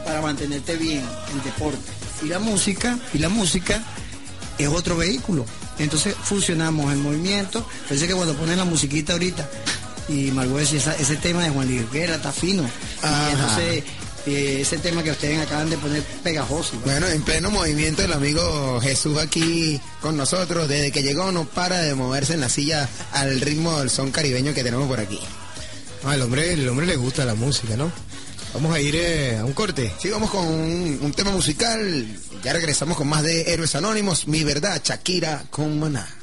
[0.04, 1.78] para mantenerte bien, el deporte.
[2.22, 3.82] Y la música, y la música
[4.58, 5.44] es otro vehículo.
[5.78, 7.66] Entonces fusionamos el movimiento.
[7.88, 9.48] Pensé que cuando ponen la musiquita ahorita,
[10.08, 12.62] y Margot decía, ese tema de Juan Luis Guerra está fino.
[12.62, 13.84] Y entonces,
[14.26, 16.78] ese tema que ustedes acaban de poner pegajoso.
[16.84, 21.80] Bueno, en pleno movimiento el amigo Jesús aquí con nosotros, desde que llegó no para
[21.80, 25.20] de moverse en la silla al ritmo del son caribeño que tenemos por aquí.
[26.02, 27.90] No, al hombre, el hombre le gusta la música, ¿no?
[28.54, 29.92] Vamos a ir eh, a un corte.
[29.98, 32.06] Sí, vamos con un, un tema musical.
[32.44, 34.26] Ya regresamos con más de Héroes Anónimos.
[34.28, 36.21] Mi verdad, Shakira con Maná.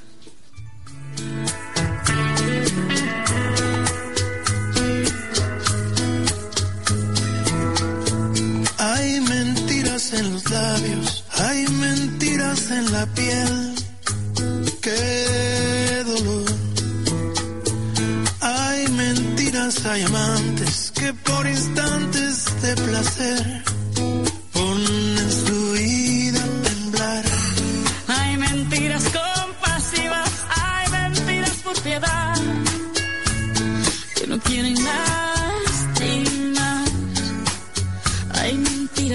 [10.50, 13.76] Labios, hay mentiras en la piel.
[14.82, 16.46] Qué dolor.
[18.42, 23.64] Hay mentiras, hay amantes que por instantes de placer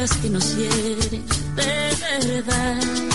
[0.04, 1.26] mentiras que nos hieren
[1.56, 3.13] de verdad.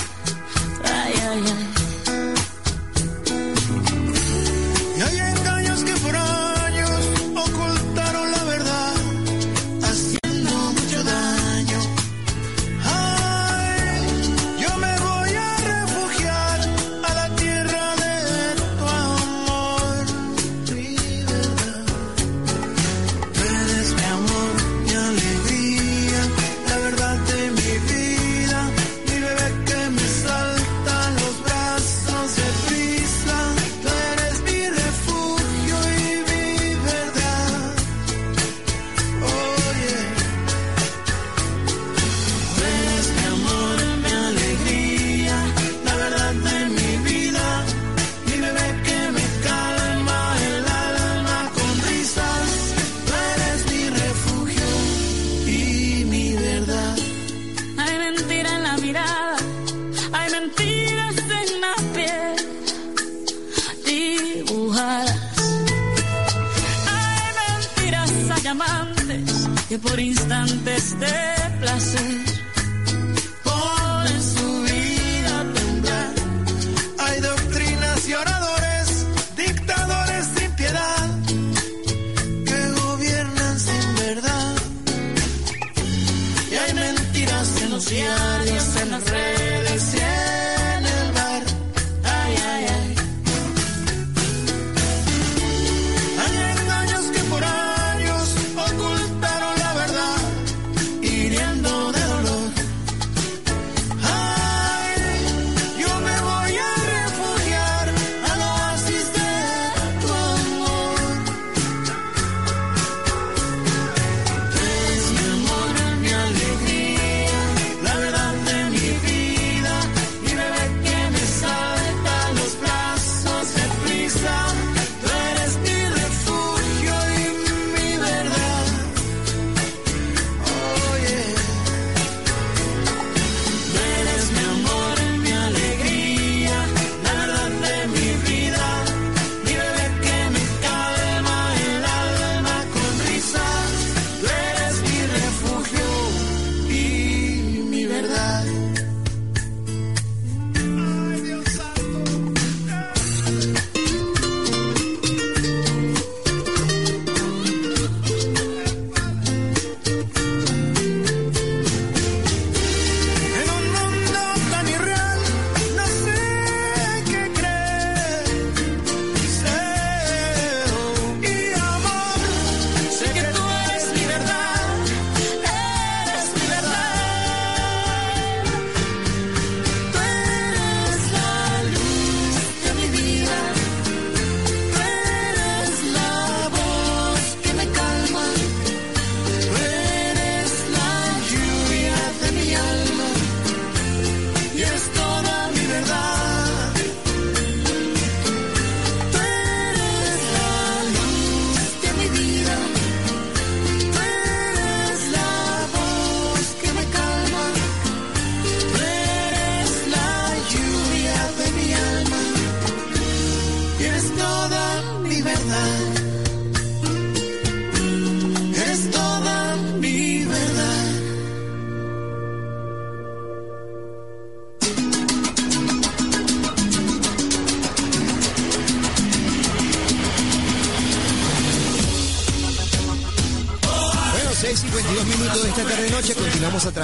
[69.70, 72.09] Que por instantes de placer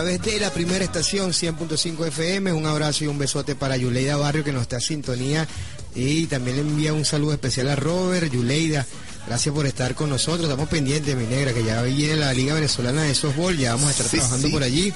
[0.05, 2.53] través de la primera estación 100.5 FM.
[2.53, 5.47] Un abrazo y un besote para Yuleida Barrio que nos está en sintonía
[5.95, 8.85] y también le envía un saludo especial a Robert, Yuleida.
[9.25, 10.43] Gracias por estar con nosotros.
[10.47, 13.57] Estamos pendientes, mi negra, que ya viene la Liga Venezolana de Softball.
[13.57, 14.53] Ya vamos a estar Sí, trabajando sí.
[14.53, 14.93] por allí.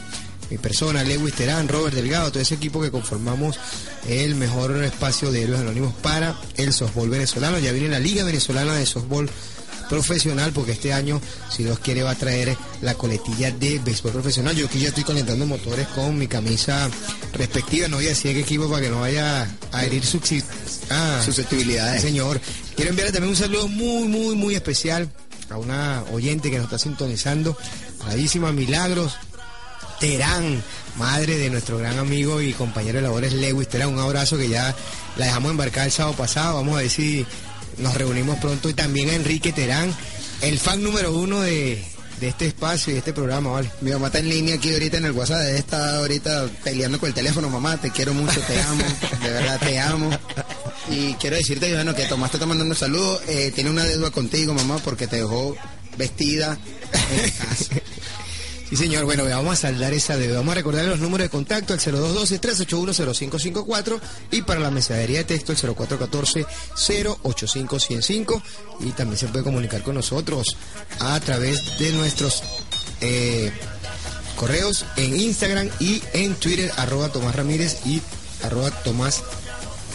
[0.51, 3.57] Mi persona, Lewis Terán, Robert Delgado, todo ese equipo que conformamos
[4.07, 7.57] el mejor espacio de héroes anónimos para el softball venezolano.
[7.57, 9.27] Ya viene la Liga Venezolana de Softball
[9.89, 11.19] profesional porque este año,
[11.49, 14.55] si Dios quiere, va a traer la coletilla de béisbol profesional.
[14.55, 16.89] Yo aquí ya estoy calentando motores con mi camisa
[17.33, 20.43] respectiva, no voy a decir qué equipo para que no vaya a herir subsi-
[20.91, 22.01] ah, Susceptibilidades.
[22.01, 22.39] Señor,
[22.75, 25.09] quiero enviarle también un saludo muy, muy, muy especial
[25.49, 27.57] a una oyente que nos está sintonizando,
[28.05, 29.13] Radísima Milagros,
[29.99, 30.63] Terán,
[30.97, 33.89] madre de nuestro gran amigo y compañero de labores Lewis Terán.
[33.89, 34.73] Un abrazo que ya
[35.17, 36.55] la dejamos embarcar el sábado pasado.
[36.55, 37.25] Vamos a ver si
[37.79, 38.69] nos reunimos pronto.
[38.69, 39.93] Y también a Enrique Terán,
[40.41, 41.83] el fan número uno de,
[42.19, 43.69] de este espacio y de este programa, ¿vale?
[43.81, 47.15] Mi mamá está en línea aquí ahorita en el WhatsApp, está ahorita peleando con el
[47.15, 48.83] teléfono, mamá, te quiero mucho, te amo,
[49.23, 50.09] de verdad te amo.
[50.89, 54.53] Y quiero decirte, bueno, que Tomás te está mandando saludos, eh, tiene una deuda contigo,
[54.53, 55.55] mamá, porque te dejó
[55.97, 56.57] vestida
[57.11, 57.75] en casa.
[58.69, 59.05] Sí, señor.
[59.05, 60.37] Bueno, vamos a saldar esa deuda.
[60.37, 63.99] Vamos a recordar los números de contacto al 0212-381-0554
[64.29, 68.41] y para la mensajería de texto el 0414-085-105
[68.81, 70.55] y también se puede comunicar con nosotros
[70.99, 72.43] a través de nuestros
[73.01, 73.51] eh,
[74.35, 78.03] correos en Instagram y en Twitter, arroba Tomás Ramírez y
[78.43, 79.23] arroba Tomás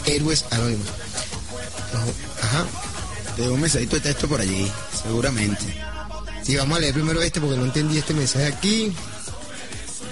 [0.05, 0.87] Héroes Anónimos.
[2.41, 2.65] Ajá.
[3.37, 4.69] Te un mensajito de texto por allí,
[5.01, 5.94] seguramente.
[6.45, 8.93] Sí, vamos a leer primero este porque no entendí este mensaje aquí.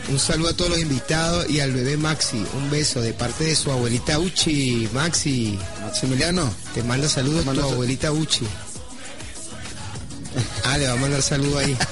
[0.10, 2.44] Un saludo a todos los invitados y al bebé Maxi.
[2.56, 4.90] Un beso de parte de su abuelita Uchi.
[4.94, 8.46] Maxi, Maximiliano, te manda saludos manda tu sal- abuelita Uchi.
[10.66, 11.78] Ah, le va a mandar saludo ahí.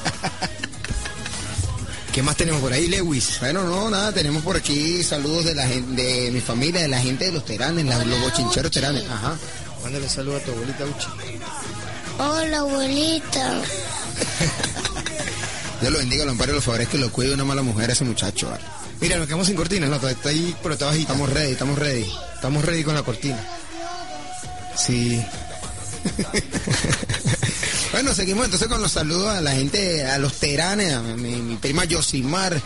[2.11, 3.37] ¿Qué más tenemos por ahí, Lewis?
[3.39, 6.99] Bueno, no, nada, tenemos por aquí saludos de la gente, de mi familia, de la
[6.99, 9.03] gente de los teranes, la- los bochincheros teranes.
[9.09, 9.37] Ajá.
[9.83, 11.07] Mándale saludo a tu abuelita Uchi.
[12.24, 13.61] Hola, abuelita.
[15.82, 18.47] Dios lo bendiga, lo ampare, lo favorezca, que lo cuide una mala mujer ese muchacho.
[18.99, 21.13] Mira, nos quedamos sin cortina, no, está ahí, pero está bajita.
[21.13, 22.05] Estamos ready, estamos ready.
[22.36, 23.43] Estamos ready con la cortina.
[24.78, 25.19] Sí.
[27.91, 31.84] Bueno, seguimos entonces con los saludos a la gente, a los teranes, a mi, prima
[31.84, 32.59] Yosimar,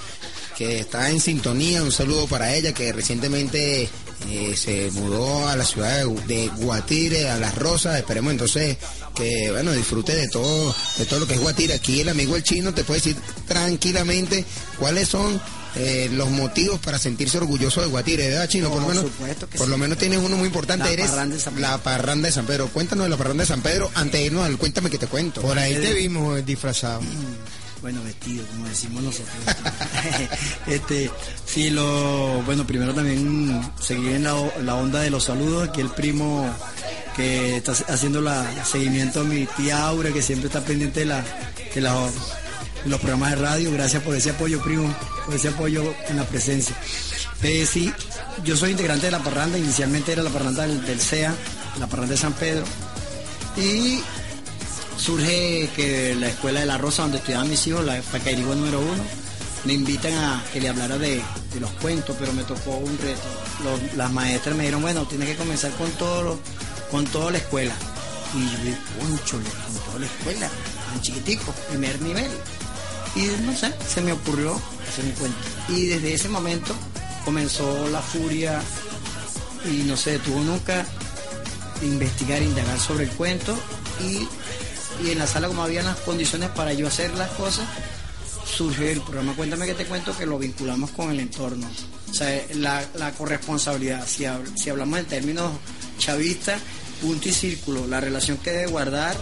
[0.55, 1.81] que está en sintonía.
[1.81, 3.89] Un saludo para ella, que recientemente
[4.29, 7.97] eh, se mudó a la ciudad de Guatire, a Las Rosas.
[7.97, 8.77] Esperemos entonces
[9.15, 11.73] que, bueno, disfrute de todo, de todo lo que es Guatire.
[11.73, 13.15] Aquí el amigo el chino te puede decir
[13.47, 14.45] tranquilamente
[14.77, 15.41] cuáles son
[15.77, 18.69] eh, los motivos para sentirse orgulloso de Guatire, ¿verdad, chino?
[18.69, 19.71] por lo menos, supuesto que por sí.
[19.71, 20.85] lo menos tienes uno muy importante.
[20.85, 21.67] La eres parranda de San Pedro.
[21.67, 22.67] la parranda de San Pedro.
[22.69, 25.41] Cuéntanos de la parranda de San Pedro antes de irnos al cuéntame que te cuento.
[25.41, 27.01] Por ahí te vimos eh, disfrazado.
[27.81, 29.35] Bueno, vestido, como decimos nosotros.
[30.67, 31.11] este,
[31.45, 35.69] sí, lo, bueno, primero también seguir en la, la onda de los saludos.
[35.69, 36.49] Aquí el primo
[37.15, 41.23] que está haciendo la seguimiento a mi tía Aura, que siempre está pendiente de, la,
[41.73, 42.09] de, la-
[42.85, 43.71] los programas de radio.
[43.71, 44.93] Gracias por ese apoyo, primo,
[45.25, 46.75] por ese apoyo en la presencia.
[47.43, 47.93] Eh, sí,
[48.43, 49.57] yo soy integrante de la parranda.
[49.59, 51.35] Inicialmente era la parranda del, del CEA,
[51.79, 52.63] la parranda de San Pedro.
[53.57, 53.99] Y
[54.97, 59.03] surge que la escuela de la Rosa, donde estudiaban mis hijos, la Pacairigua número uno,
[59.65, 61.21] me invitan a que le hablara de,
[61.53, 63.21] de los cuentos, pero me tocó un reto.
[63.95, 66.39] Las maestras me dijeron, bueno, tienes que comenzar con todo,
[66.91, 67.73] con toda la escuela.
[68.35, 70.49] Y yo dije, "Cónchale, con toda la escuela,
[70.91, 72.29] tan chiquitico, primer nivel.
[73.15, 75.37] Y no sé, se me ocurrió hacer mi cuento.
[75.69, 76.75] Y desde ese momento
[77.23, 78.61] comenzó la furia
[79.65, 80.85] y no se detuvo nunca
[81.81, 83.57] investigar, indagar sobre el cuento
[84.01, 84.27] y,
[85.03, 87.67] y en la sala como había las condiciones para yo hacer las cosas,
[88.45, 91.67] surge el programa Cuéntame que te cuento que lo vinculamos con el entorno.
[92.09, 94.25] O sea, la, la corresponsabilidad, si,
[94.55, 95.51] si hablamos en términos
[95.97, 96.61] chavistas,
[97.01, 99.15] punto y círculo, la relación que debe guardar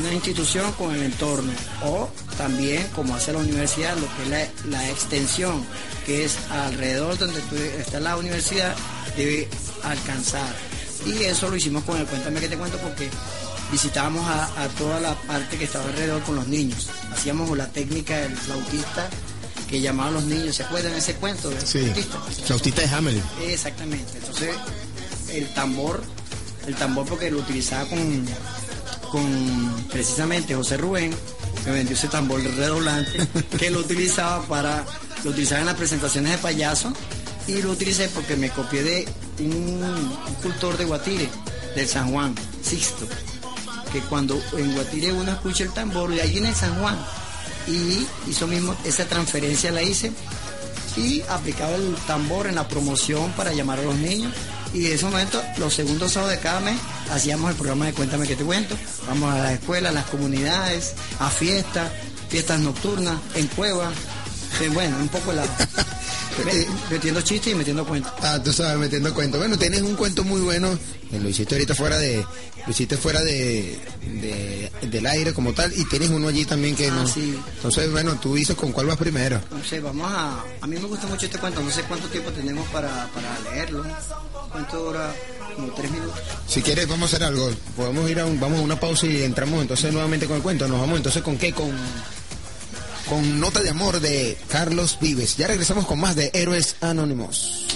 [0.00, 1.52] una institución con el entorno
[1.84, 4.48] o también como hace la universidad lo que es la,
[4.78, 5.64] la extensión
[6.04, 8.74] que es alrededor donde tú- está la universidad
[9.16, 9.48] debe
[9.84, 10.52] alcanzar
[11.06, 13.08] y eso lo hicimos con el cuéntame que te cuento porque
[13.72, 18.16] visitábamos a, a toda la parte que estaba alrededor con los niños hacíamos la técnica
[18.18, 19.08] del flautista
[19.68, 21.78] que llamaba a los niños se acuerdan de ese cuento del Sí.
[21.80, 23.22] flautista Flautista de Hamelin.
[23.46, 24.18] Exactamente.
[24.18, 24.56] Entonces,
[25.32, 26.02] el tambor,
[26.66, 28.26] el tambor porque lo utilizaba con,
[29.12, 31.14] con precisamente José Rubén,
[31.64, 34.84] me vendió ese tambor redoblante, que lo utilizaba para,
[35.22, 36.92] lo utilizaba en las presentaciones de payaso
[37.46, 39.08] y lo utilicé porque me copié de
[39.38, 39.82] un,
[40.26, 41.28] un cultor de Guatire,
[41.76, 43.06] del San Juan, Sixto,
[43.92, 46.98] que cuando en Guatire uno escucha el tambor, y allí en San Juan,
[47.66, 50.12] y hizo mismo, esa transferencia la hice
[50.96, 54.32] y aplicaba el tambor en la promoción para llamar a los niños.
[54.72, 56.78] Y de ese momento, los segundos sábados de cada mes,
[57.10, 58.76] hacíamos el programa de Cuéntame que te cuento.
[59.06, 61.90] Vamos a las escuelas, a las comunidades, a fiestas,
[62.28, 63.92] fiestas nocturnas, en cuevas,
[64.60, 65.48] eh, bueno, un poco helado.
[66.52, 68.12] eh, metiendo chistes y metiendo cuentos.
[68.22, 69.40] Ah, tú sabes, metiendo cuentos.
[69.40, 70.78] Bueno, tienes un cuento muy bueno.
[71.12, 72.24] Lo hiciste ahorita fuera de,
[72.64, 73.78] lo hiciste fuera de,
[74.20, 77.06] de, del aire como tal y tienes uno allí también que ah, no.
[77.06, 77.36] Sí.
[77.56, 79.40] Entonces, bueno, tú dices con cuál vas primero.
[79.50, 80.44] No sé, vamos a.
[80.60, 81.62] A mí me gusta mucho este cuento.
[81.62, 83.84] No sé cuánto tiempo tenemos para, para leerlo.
[84.52, 85.14] ¿Cuánto dura?
[85.56, 86.20] Como tres minutos.
[86.46, 87.50] Si quieres, vamos a hacer algo.
[87.76, 90.68] Podemos ir a un, vamos a una pausa y entramos entonces nuevamente con el cuento.
[90.68, 91.52] Nos vamos entonces con qué?
[91.52, 91.72] Con
[93.10, 95.36] con Nota de Amor de Carlos Vives.
[95.36, 97.66] Ya regresamos con más de Héroes Anónimos.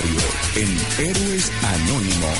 [0.00, 2.38] en Héroes Anónimos.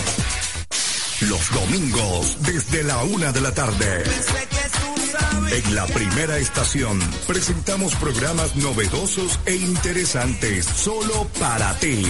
[1.28, 4.05] Los domingos desde la una de la tarde.
[5.50, 12.03] En la primera estación presentamos programas novedosos e interesantes solo para ti.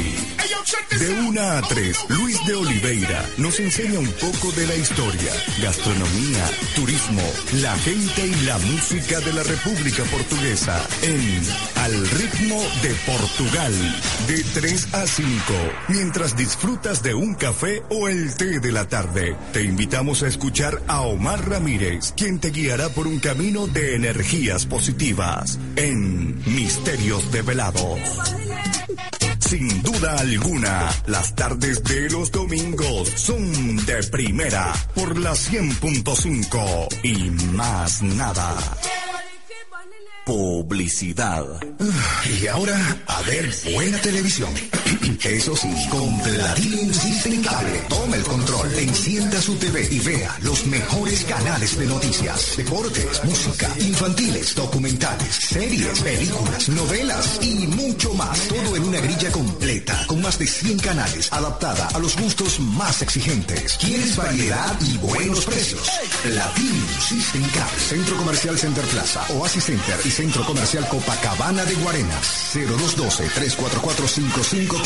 [0.99, 6.51] De una a tres, Luis de Oliveira nos enseña un poco de la historia, gastronomía,
[6.75, 7.23] turismo,
[7.61, 11.43] la gente y la música de la República Portuguesa en
[11.77, 13.73] Al ritmo de Portugal,
[14.29, 15.33] de 3 a 5,
[15.89, 19.37] mientras disfrutas de un café o el té de la tarde.
[19.53, 24.66] Te invitamos a escuchar a Omar Ramírez, quien te guiará por un camino de energías
[24.66, 28.41] positivas en Misterios Develados.
[29.53, 37.29] Sin duda alguna, las tardes de los domingos son de primera por la 100.5 y
[37.55, 38.57] más nada.
[40.25, 41.45] Publicidad.
[42.41, 44.55] Y ahora, a ver buena televisión.
[45.24, 47.80] Eso sí, con Platinum System Cable.
[47.88, 53.70] Toma el control, encienda su TV y vea los mejores canales de noticias, deportes, música,
[53.78, 58.38] infantiles, documentales, series, películas, novelas y mucho más.
[58.49, 63.01] Todo en una grilla completa, con más de 100 canales, adaptada a los gustos más
[63.01, 63.78] exigentes.
[63.80, 65.88] ¿Quieres variedad y buenos precios?
[66.22, 67.80] Platinum System Cable.
[67.88, 72.53] Centro Comercial Center Plaza, Oasis Center y Centro Comercial Copacabana de Guarenas.
[72.55, 74.82] 0212-344-5515.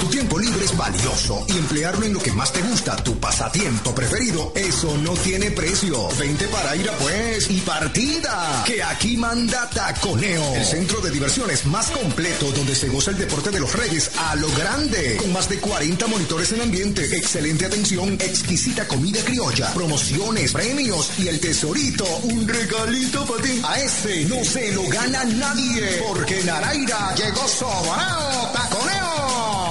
[0.00, 3.94] Tu tiempo libre es valioso y emplearlo en lo que más te gusta, tu pasatiempo
[3.94, 6.08] preferido, eso no tiene precio.
[6.18, 8.62] Vente para ir a pues y partida.
[8.66, 10.54] Que aquí manda Taconeo.
[10.54, 14.36] El centro de diversiones más completo donde se goza el deporte de los reyes a
[14.36, 15.16] lo grande.
[15.16, 21.28] Con más de 40 monitores en ambiente, excelente atención, exquisita comida criolla, promociones, premios y
[21.28, 23.62] el tesorito, un regalito para ti.
[23.64, 26.02] A ese no se lo gana nadie.
[26.06, 28.49] Porque Naraira llegó sobrado.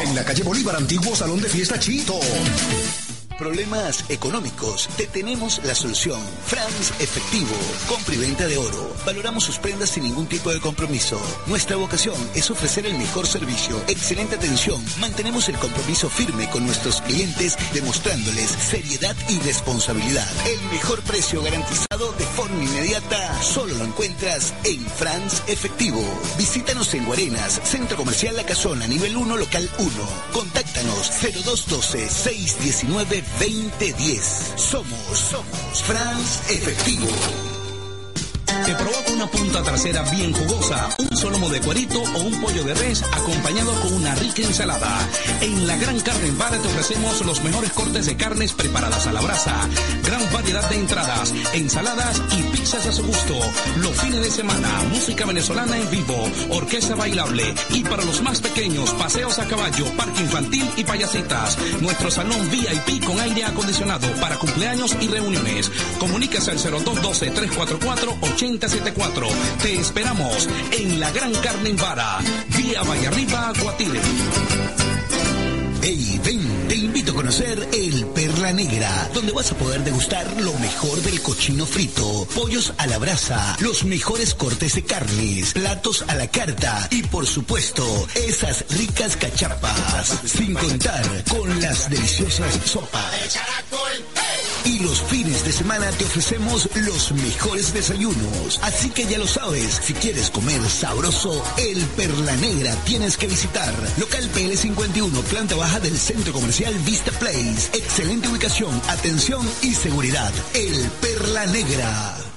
[0.01, 2.19] En la calle Bolívar, antiguo salón de fiesta Chito.
[3.39, 4.89] Problemas económicos.
[4.97, 6.19] Te tenemos la solución.
[6.45, 7.55] Franz Efectivo.
[7.87, 8.93] Compra y venta de oro.
[9.05, 11.17] Valoramos sus prendas sin ningún tipo de compromiso.
[11.47, 13.81] Nuestra vocación es ofrecer el mejor servicio.
[13.87, 14.83] Excelente atención.
[14.99, 20.27] Mantenemos el compromiso firme con nuestros clientes demostrándoles seriedad y responsabilidad.
[20.45, 26.03] El mejor precio garantizado de forma inmediata solo lo encuentras en Franz Efectivo.
[26.37, 29.91] Visítanos en Guarenas, Centro Comercial La Casona, nivel 1, local 1.
[30.33, 34.53] Contáctanos 0212 619 2010.
[34.57, 37.59] Somos, somos Franz Efectivo.
[38.66, 42.74] Te provoca una punta trasera bien jugosa, un solomo de cuerito o un pollo de
[42.74, 44.99] res acompañado con una rica ensalada.
[45.41, 49.22] En la Gran Carne Bar te ofrecemos los mejores cortes de carnes preparadas a la
[49.22, 49.68] brasa,
[50.03, 53.39] gran variedad de entradas, ensaladas y pizzas a su gusto.
[53.82, 58.91] Los fines de semana, música venezolana en vivo, orquesta bailable y para los más pequeños,
[58.93, 61.57] paseos a caballo, parque infantil y payasitas.
[61.82, 65.72] Nuestro salón VIP con aire acondicionado para cumpleaños y reuniones.
[65.99, 68.18] Comuníquese al 0212 344
[68.57, 69.27] 8074.
[69.61, 72.19] Te esperamos en la Gran Carne en Vara,
[72.57, 73.99] vía Vallarriba, Guatire.
[75.81, 80.53] Hey, ven, te invito a conocer el Perla Negra, donde vas a poder degustar lo
[80.55, 86.15] mejor del cochino frito, pollos a la brasa, los mejores cortes de carnes, platos a
[86.15, 87.85] la carta y por supuesto,
[88.15, 93.39] esas ricas cachapas, sin contar con las deliciosas sopas.
[94.66, 98.60] Y los fines de semana te ofrecemos los mejores desayunos.
[98.62, 103.74] Así que ya lo sabes, si quieres comer sabroso, el Perla Negra tienes que visitar.
[103.97, 107.70] Local PL51, planta baja del Centro Comercial Vista Place.
[107.74, 110.32] Excelente ubicación, atención y seguridad.
[110.53, 112.28] El Perla Negra.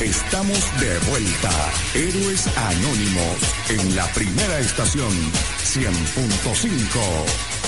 [0.00, 1.50] Estamos de vuelta.
[1.94, 7.59] Héroes Anónimos en la primera estación 100.5.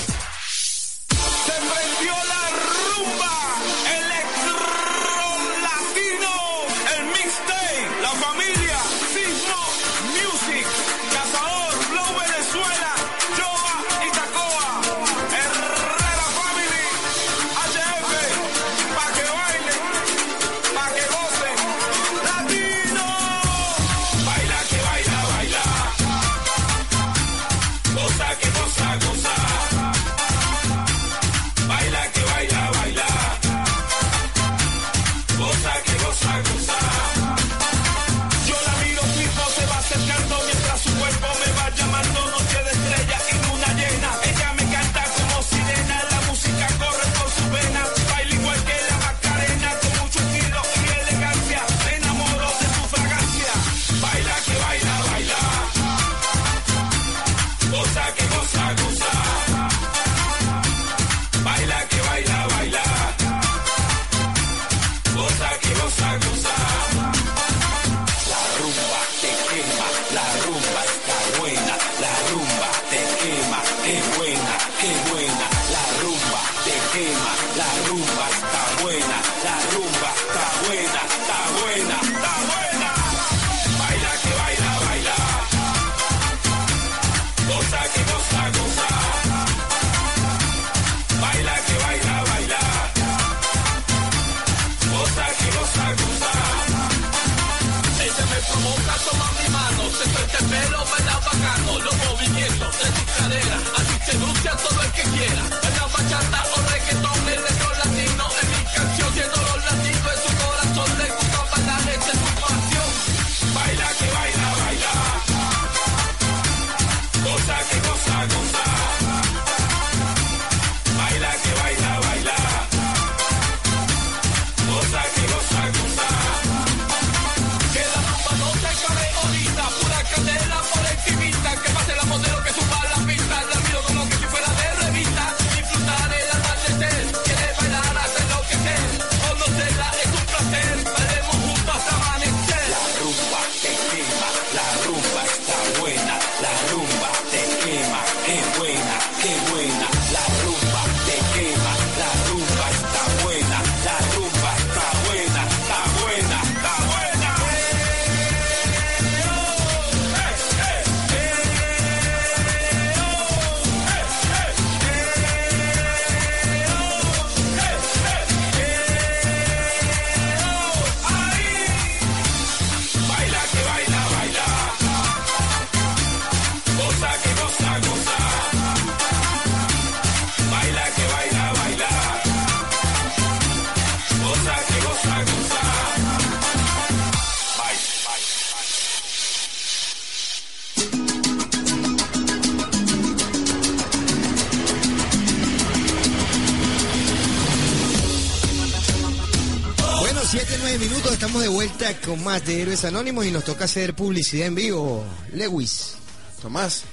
[201.91, 205.03] con más de Héroes Anónimos y nos toca hacer publicidad en vivo.
[205.33, 205.95] Lewis.
[206.41, 206.83] Tomás,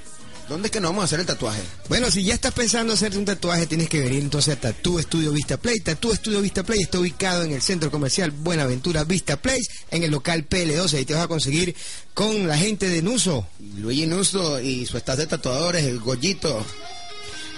[0.48, 1.62] ¿dónde es que nos vamos a hacer el tatuaje?
[1.88, 5.30] Bueno, si ya estás pensando hacerte un tatuaje, tienes que venir entonces a Tattoo Estudio
[5.30, 5.78] Vista Play.
[5.78, 9.62] Tattoo Estudio Vista Play está ubicado en el centro comercial Buenaventura Vista Place,
[9.92, 10.94] en el local PL12.
[10.94, 11.76] Ahí te vas a conseguir
[12.12, 13.46] con la gente de Nuso.
[13.76, 16.66] Luigi Nuso y su staff de tatuadores, el Goyito.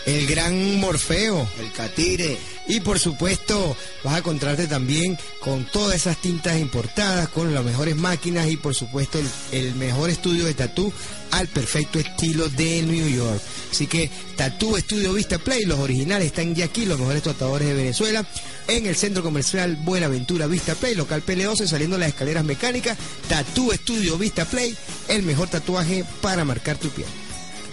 [0.07, 1.49] El gran Morfeo.
[1.61, 2.39] El Catire.
[2.69, 7.97] Y por supuesto, vas a encontrarte también con todas esas tintas importadas, con las mejores
[7.97, 10.93] máquinas y por supuesto el, el mejor estudio de tatú
[11.33, 13.43] al perfecto estilo de New York.
[13.71, 17.75] Así que Tatú Estudio Vista Play, los originales están ya aquí, los mejores tatuadores de
[17.75, 18.25] Venezuela,
[18.69, 22.99] en el centro comercial Buenaventura Vista Play, local PL12, saliendo las escaleras mecánicas.
[23.29, 24.77] Tatú Estudio Vista Play,
[25.09, 27.09] el mejor tatuaje para marcar tu piel.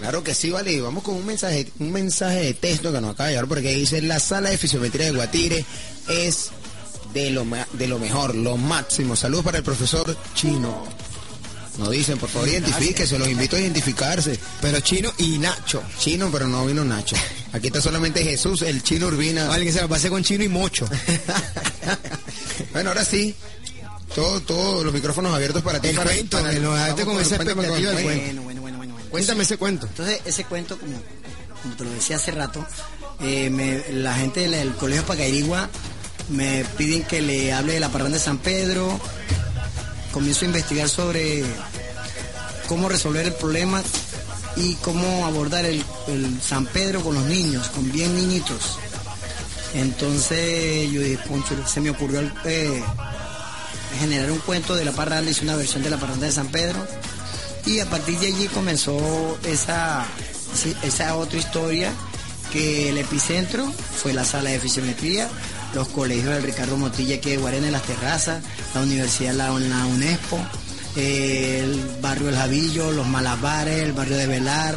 [0.00, 0.72] Claro que sí, vale.
[0.72, 3.74] y Vamos con un mensaje, un mensaje de texto que nos acaba de llegar porque
[3.74, 5.64] dice la sala de fisiometría de Guatire
[6.08, 6.50] es
[7.12, 9.14] de lo, de lo mejor, lo máximo.
[9.16, 10.84] Saludos para el profesor Chino.
[11.78, 14.38] Nos dicen, por favor, identifíquese, los invito a identificarse.
[14.60, 15.82] Pero Chino y Nacho.
[15.98, 17.16] Chino, pero no vino Nacho.
[17.52, 19.46] Aquí está solamente Jesús, el Chino Urbina.
[19.48, 20.86] Vale, que se lo pase con Chino y Mocho.
[22.72, 23.34] bueno, ahora sí.
[24.14, 25.88] Todos todo, los micrófonos abiertos para ti.
[25.88, 28.79] El para, cuento, para- con esa expectativa del bueno, bueno, bueno.
[29.10, 29.86] Cuéntame ese cuento.
[29.86, 30.96] Entonces, ese cuento, como,
[31.62, 32.64] como te lo decía hace rato,
[33.20, 35.68] eh, me- la gente del, Colegio Pacairigua
[36.28, 38.98] me piden que le hable de la parranda de San Pedro.
[40.12, 41.44] Comienzo a investigar sobre
[42.68, 43.82] cómo resolver el problema
[44.56, 48.78] y cómo abordar el, el San Pedro con los niños, con bien niñitos.
[49.74, 52.82] Entonces yo dije, "Concho, se me ocurrió eh,
[54.00, 56.84] generar un cuento de la parranda, hice una versión de la parranda de San Pedro
[57.66, 60.04] y a partir de allí comenzó esa,
[60.82, 61.92] esa otra historia
[62.52, 65.28] que el epicentro fue la sala de fisiometría,
[65.74, 68.42] los colegios del Ricardo Motilla aquí de Guarena en las terrazas,
[68.74, 70.38] la Universidad La, Unespo,
[70.96, 74.74] el barrio El Javillo, los Malabares, el barrio de Velar,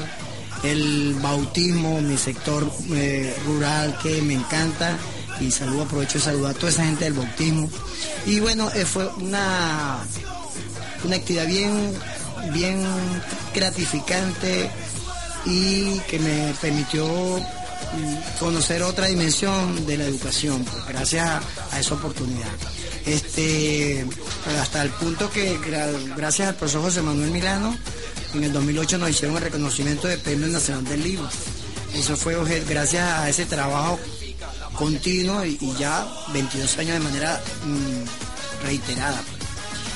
[0.64, 4.97] el bautismo, mi sector eh, rural que me encanta
[5.39, 7.69] y saludo, aprovecho de saludar a toda esa gente del bautismo.
[8.26, 9.99] Y bueno, eh, fue una,
[11.03, 11.93] una actividad bien,
[12.51, 12.83] bien
[13.53, 14.69] gratificante
[15.45, 21.41] y que me permitió mm, conocer otra dimensión de la educación, pues, gracias
[21.71, 22.47] a, esa oportunidad.
[23.05, 24.05] Este,
[24.61, 27.75] hasta el punto que gra- gracias al profesor José Manuel Milano,
[28.33, 31.29] en el 2008 nos hicieron el reconocimiento de Premio Nacional del Libro.
[31.93, 32.35] Eso fue
[32.67, 33.99] gracias a ese trabajo
[34.75, 39.21] continuo y, y ya 22 años de manera mm, reiterada.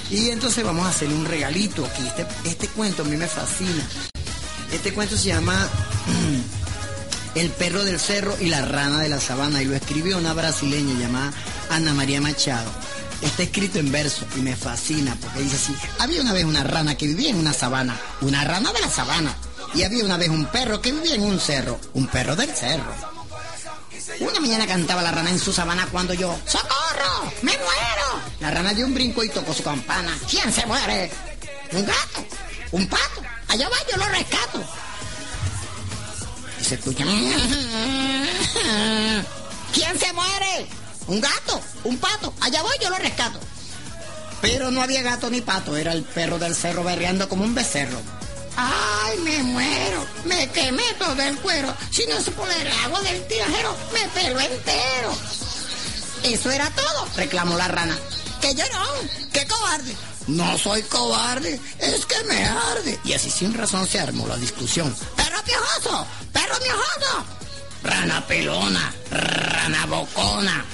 [0.10, 2.06] Y entonces vamos a hacerle un regalito aquí.
[2.08, 3.84] Este, este cuento a mí me fascina.
[4.72, 5.68] Este cuento se llama
[7.36, 11.00] El perro del cerro y la rana de la sabana y lo escribió una brasileña
[11.00, 11.34] llamada
[11.70, 12.72] Ana María Machado.
[13.22, 16.96] Está escrito en verso y me fascina porque dice así, había una vez una rana
[16.96, 19.36] que vivía en una sabana, una rana de la sabana.
[19.76, 23.17] Y había una vez un perro que vivía en un cerro, un perro del cerro.
[24.20, 27.32] Una mañana cantaba la rana en su sabana cuando yo, ¡Socorro!
[27.42, 28.22] ¡Me muero!
[28.40, 30.18] La rana dio un brinco y tocó su campana.
[30.30, 31.12] ¿Quién se muere?
[31.72, 32.26] Un gato,
[32.72, 33.22] un pato.
[33.50, 34.64] Allá va, yo lo rescato.
[36.60, 37.04] Y se escucha.
[39.74, 40.68] ¿Quién se muere?
[41.08, 42.34] Un gato, un pato.
[42.42, 43.40] Allá voy, yo lo rescato.
[44.42, 48.00] Pero no había gato ni pato, era el perro del cerro berreando como un becerro.
[48.58, 50.06] ¡Ay, me muero!
[50.26, 51.74] Me quemé todo el cuero.
[51.92, 55.14] Si no se pone el agua del tirajero, me pelo entero.
[56.24, 57.96] Eso era todo, reclamó la rana.
[58.42, 59.10] ¡Qué llorón!
[59.32, 59.96] ¡Qué cobarde!
[60.26, 63.00] No soy cobarde, es que me arde.
[63.06, 64.94] Y así sin razón se armó la discusión.
[65.16, 66.06] ¡Perro piojoso!
[66.34, 67.26] ¡Perro piojoso!
[67.84, 70.66] Rana pelona, rana bocona.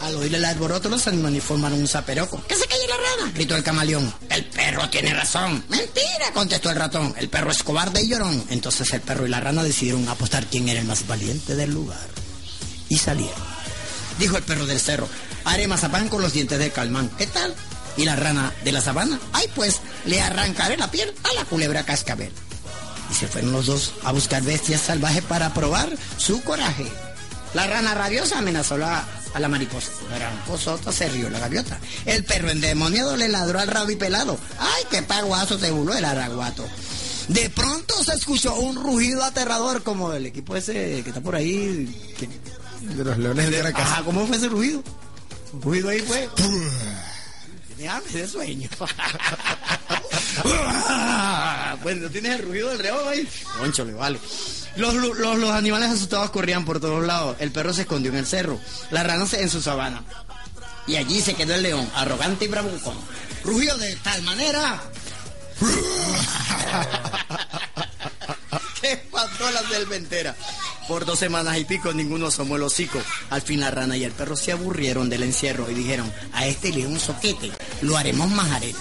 [0.00, 2.42] Al oír el alboroto, los animales formaron un zaperoco.
[2.46, 3.32] ¡Que se calle la rana!
[3.34, 4.14] gritó el camaleón.
[4.30, 5.64] El perro tiene razón.
[5.68, 7.14] Mentira, contestó el ratón.
[7.18, 8.44] El perro es cobarde y llorón.
[8.50, 12.06] Entonces el perro y la rana decidieron apostar quién era el más valiente del lugar.
[12.88, 13.42] Y salieron.
[14.18, 15.08] Dijo el perro del cerro.
[15.44, 17.10] Haré mazapán con los dientes de calmán.
[17.18, 17.54] ¿Qué tal?
[17.96, 19.18] Y la rana de la sabana.
[19.32, 22.32] Ay, pues, le arrancaré la piel a la culebra cascabel.
[23.10, 26.86] Y se fueron los dos a buscar bestias salvajes para probar su coraje.
[27.54, 29.04] La rana rabiosa amenazó la-
[29.34, 29.90] a la mariposa.
[30.18, 31.78] La mariposa se rió la gaviota.
[32.06, 34.38] El perro endemoniado le ladró al rabo y pelado.
[34.58, 36.66] ¡Ay, qué paguazo se burló el araguato!
[37.28, 42.14] De pronto se escuchó un rugido aterrador como del equipo ese que está por ahí.
[42.18, 42.28] que-
[42.94, 43.82] De los leones de Caracas.
[43.90, 44.82] Ajá, ¿cómo fue ese rugido?
[45.52, 46.28] Un rugido ahí fue.
[47.76, 48.68] Tiene hambre de sueño.
[51.82, 53.28] pues no tienes el rugido del león ahí.
[53.58, 54.18] Concho, le vale.
[54.78, 57.36] Los, los, los animales asustados corrían por todos lados.
[57.40, 58.58] El perro se escondió en el cerro.
[58.90, 60.04] La rana en su sabana.
[60.86, 62.96] Y allí se quedó el león, arrogante y bravucón.
[63.44, 64.80] Rugió de tal manera
[68.80, 70.36] que espantó la selva entera.
[70.86, 73.00] Por dos semanas y pico ninguno asomó el hocico.
[73.30, 76.72] Al fin la rana y el perro se aburrieron del encierro y dijeron, a este
[76.72, 77.50] león soquete,
[77.82, 78.78] lo haremos majarete.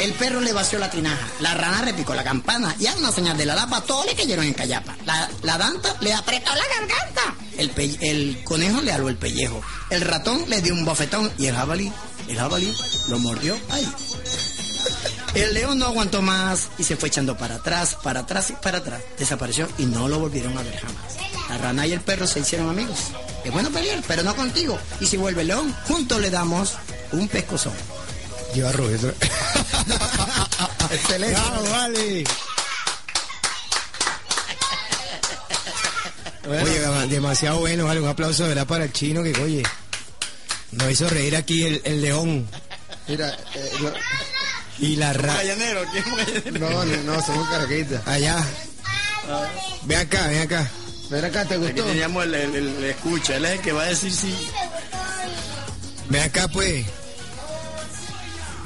[0.00, 3.36] El perro le vació la tinaja, la rana repicó la campana y a una señal
[3.36, 4.96] de la lapa todos le cayeron en callapa.
[5.04, 7.34] La, la danta le apretó la garganta.
[7.58, 9.60] El, conejo le aló el pellejo.
[9.90, 11.92] El ratón le dio un bofetón y el jabalí,
[12.28, 12.74] el jabalí
[13.08, 13.86] lo mordió ahí.
[15.34, 18.78] El león no aguantó más y se fue echando para atrás, para atrás y para
[18.78, 19.00] atrás.
[19.16, 21.16] Desapareció y no lo volvieron a ver jamás.
[21.48, 22.98] La rana y el perro se hicieron amigos.
[23.44, 24.76] Es bueno pelear, pero no contigo.
[24.98, 26.72] Y si vuelve el león, juntos le damos
[27.12, 27.74] un pescozón.
[28.54, 29.08] Lleva Roberto.
[30.90, 31.40] Excelente.
[31.40, 32.24] ¡Bravo, vale!
[36.48, 38.00] Oye, gama- demasiado bueno, vale.
[38.00, 39.62] Un aplauso de verdad para el chino que, oye,
[40.72, 42.48] nos hizo reír aquí el, el león
[43.06, 43.92] Mira, eh, no,
[44.78, 45.34] y la rana.
[45.34, 46.70] Gallanero, ¿quién es un gallanero?
[46.70, 48.06] no, no, no, somos caraquitas.
[48.06, 48.44] Allá.
[49.82, 50.70] Ven acá, ven acá.
[51.10, 51.84] Ven acá, ¿te Aquí gustó?
[51.84, 54.34] teníamos el, el- el escucha, él es el que va a decir sí.
[56.08, 56.84] Ven acá, pues.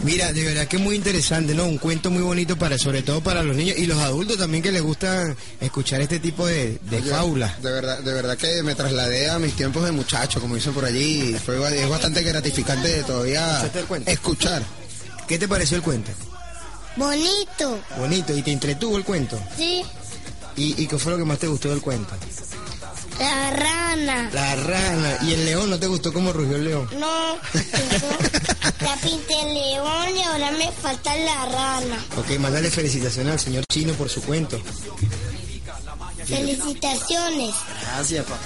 [0.02, 1.64] Mira, de verdad que es muy interesante, ¿no?
[1.66, 4.72] Un cuento muy bonito para, sobre todo para los niños y los adultos también que
[4.72, 7.62] les gusta escuchar este tipo de, de Oye, fábulas.
[7.62, 10.84] De verdad, de verdad que me trasladé a mis tiempos de muchacho, como dicen por
[10.84, 11.34] allí.
[11.44, 13.70] Fue, es bastante gratificante todavía
[14.06, 14.62] escuchar.
[15.28, 16.10] ¿Qué te pareció el cuento?
[16.96, 19.40] Bonito, Bonito, ¿y te entretuvo el cuento?
[19.56, 19.82] sí.
[20.56, 22.14] ¿Y, y qué fue lo que más te gustó del cuento?
[23.18, 24.30] La rana.
[24.32, 25.18] La rana.
[25.22, 25.70] ¿Y el león?
[25.70, 26.88] ¿No te gustó cómo rugió el león?
[26.98, 27.36] No,
[28.80, 32.04] ya pinté el león y ahora me falta la rana.
[32.16, 34.60] Ok, mándale felicitaciones al señor Chino por su cuento.
[36.26, 37.54] Felicitaciones.
[37.82, 38.40] Gracias, papá.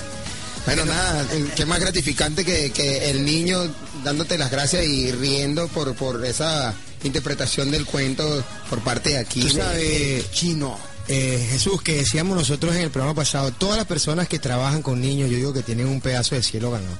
[0.66, 1.26] Bueno, nada,
[1.56, 3.72] qué más gratificante que, que el niño
[4.04, 6.74] dándote las gracias y riendo por, por esa
[7.04, 9.40] interpretación del cuento por parte de aquí.
[9.40, 10.78] Tú sabes, de chino.
[11.08, 15.00] Eh, Jesús, que decíamos nosotros en el programa pasado, todas las personas que trabajan con
[15.00, 16.98] niños, yo digo que tienen un pedazo de cielo ganado.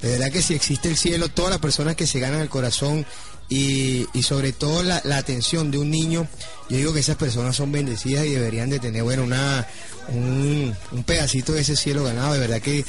[0.00, 3.06] De verdad que si existe el cielo, todas las personas que se ganan el corazón
[3.48, 6.26] y, y sobre todo la, la atención de un niño,
[6.70, 9.66] yo digo que esas personas son bendecidas y deberían de tener, bueno, una,
[10.08, 12.32] un, un pedacito de ese cielo ganado.
[12.32, 12.84] De verdad que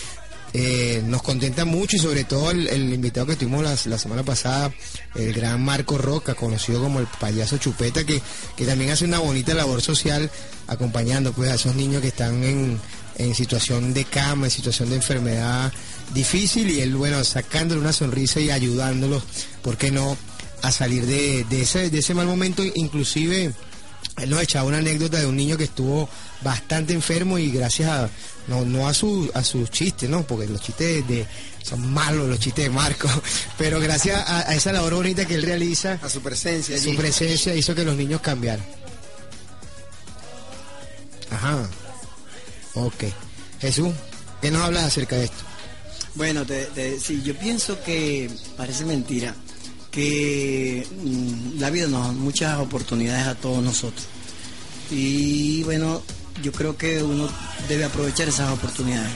[0.58, 4.74] eh, nos contenta mucho y sobre todo el, invitado que tuvimos la, la semana pasada,
[5.14, 8.22] el gran Marco Roca, conocido como el payaso Chupeta, que,
[8.56, 10.32] que también hace una bonita labor social
[10.68, 12.80] acompañando pues a esos niños que están en,
[13.18, 15.74] en situación de cama, en situación de enfermedad
[16.14, 19.24] difícil y él, bueno, sacándole una sonrisa y ayudándolos,
[19.62, 20.18] ¿por qué no?,
[20.62, 23.54] a salir de, de ese, de ese mal momento, inclusive
[24.18, 26.08] él nos echaba una anécdota de un niño que estuvo
[26.42, 28.10] bastante enfermo y gracias a
[28.48, 31.26] no, no a su a sus chistes, no, porque los chistes de,
[31.64, 33.10] son malos los chistes de Marco,
[33.58, 37.54] pero gracias a, a esa labor bonita que él realiza, A su presencia su presencia
[37.56, 38.66] hizo que los niños cambiaran.
[41.32, 41.68] Ajá.
[42.76, 43.04] Ok.
[43.60, 43.94] Jesús,
[44.42, 45.44] ¿qué nos hablas acerca de esto?
[46.16, 49.36] Bueno, te- te- sí, yo pienso que parece mentira
[49.96, 54.06] que mm, la vida nos da muchas oportunidades a todos nosotros.
[54.92, 56.04] Y bueno,
[56.44, 57.30] yo creo que uno
[57.70, 59.12] debe aprovechar esas oportunidades.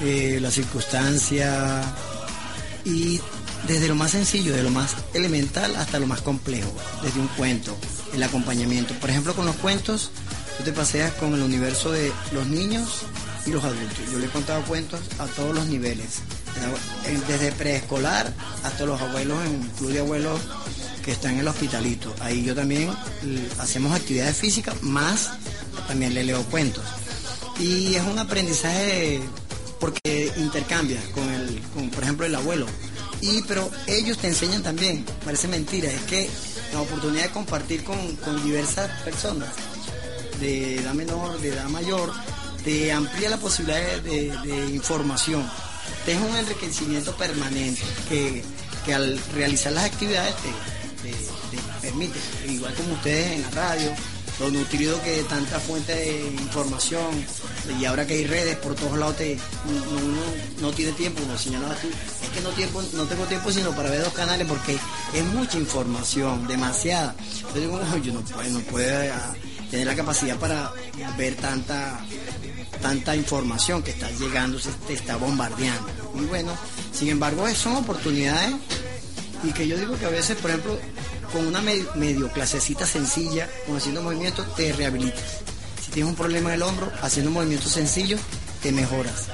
[0.00, 1.82] Eh, la circunstancia
[2.84, 3.20] y
[3.66, 6.72] desde lo más sencillo, de lo más elemental hasta lo más complejo,
[7.02, 7.76] desde un cuento,
[8.12, 8.94] el acompañamiento.
[8.94, 10.10] Por ejemplo, con los cuentos,
[10.58, 13.02] tú te paseas con el universo de los niños
[13.46, 14.10] y los adultos.
[14.12, 16.20] Yo le he contado cuentos a todos los niveles,
[17.28, 18.32] desde preescolar
[18.62, 20.40] hasta los abuelos en el club de abuelos
[21.04, 22.14] que están en el hospitalito.
[22.20, 22.90] Ahí yo también
[23.24, 25.32] eh, hacemos actividades físicas, más
[25.86, 26.84] también le leo cuentos.
[27.58, 29.20] Y es un aprendizaje
[29.78, 31.60] porque intercambias con el,
[31.90, 32.66] por ejemplo, el abuelo.
[33.20, 36.28] Y pero ellos te enseñan también, parece mentira, es que
[36.72, 37.96] la oportunidad de compartir con,
[38.44, 39.48] diversas personas
[40.40, 42.12] de edad menor, de edad mayor,
[42.64, 45.48] te amplía la posibilidad de información.
[46.04, 48.42] Te es un enriquecimiento permanente que,
[48.84, 52.18] que al realizar las actividades te, te- te permite,
[52.48, 53.90] igual como ustedes en la radio,
[54.40, 57.24] lo nutrido que tanta fuente de información
[57.80, 60.20] y ahora que hay redes por todos lados te, uno,
[60.60, 63.90] no tiene tiempo, uno señalaba tú, es que no, tiempo, no tengo tiempo sino para
[63.90, 64.74] ver dos canales porque
[65.14, 67.14] es mucha información, demasiada.
[67.54, 69.34] Yo digo, "No, yo no puedo, no puedo ah,
[69.70, 70.72] tener la capacidad para
[71.18, 72.00] ver tanta
[72.82, 75.88] tanta información que está llegando, se te está bombardeando.
[76.16, 76.52] Y bueno,
[76.92, 78.54] sin embargo, es- son oportunidades
[79.42, 80.78] y que yo digo que a veces, por ejemplo,
[81.32, 85.22] con una me- medio clasecita sencilla, con haciendo movimientos, te rehabilitas.
[85.82, 88.20] Si tienes un problema en el hombro, haciendo movimientos sencillos,
[88.62, 89.28] te mejoras.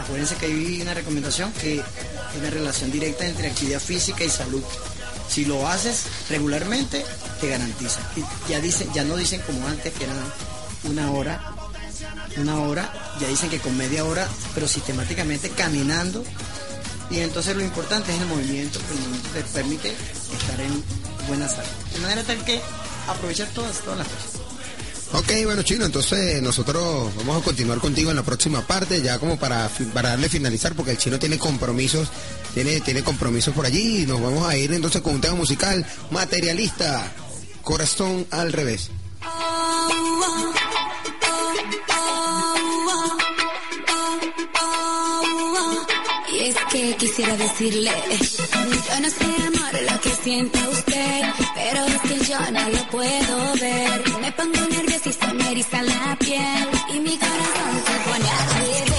[0.00, 4.62] Acuérdense que hay una recomendación que hay una relación directa entre actividad física y salud.
[5.32, 7.02] Si lo haces regularmente,
[7.40, 8.00] te garantiza.
[8.50, 10.18] Ya dicen, ya no dicen como antes que eran
[10.84, 11.54] una hora,
[12.36, 16.22] una hora, ya dicen que con media hora, pero sistemáticamente caminando.
[17.10, 20.84] Y entonces lo importante es el movimiento, que el te permite estar en
[21.26, 21.70] buena salud.
[21.94, 22.60] De manera tal que
[23.08, 24.51] aprovechar todas, todas las cosas.
[25.14, 29.38] Ok, bueno, Chino, entonces nosotros vamos a continuar contigo en la próxima parte, ya como
[29.38, 32.08] para, para darle finalizar, porque el Chino tiene compromisos,
[32.54, 35.84] tiene, tiene compromisos por allí, y nos vamos a ir entonces con un tema musical,
[36.10, 37.12] materialista,
[37.62, 38.90] corazón al revés.
[47.02, 51.22] Quisiera decirle, yo no sé amor lo que siente usted,
[51.52, 54.20] pero es que yo no lo puedo ver.
[54.20, 58.48] Me pongo nerviosa y se me eriza la piel y mi corazón se pone al
[58.54, 58.91] revés.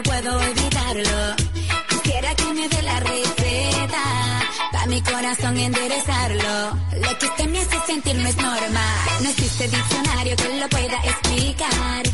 [0.00, 1.36] No puedo evitarlo.
[1.88, 4.02] Quisiera que me dé la receta
[4.72, 6.78] para mi corazón enderezarlo.
[7.00, 8.98] Lo que usted me hace sentir no es normal.
[9.22, 12.09] No existe diccionario que lo pueda explicar.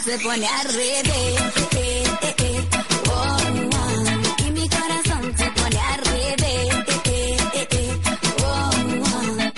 [0.00, 1.40] Se pone al revés.
[1.72, 2.68] Eh, eh, eh,
[3.10, 3.36] oh,
[3.72, 4.46] oh.
[4.46, 6.74] Y mi corazón se pone al revés.
[8.40, 9.48] Oh, oh.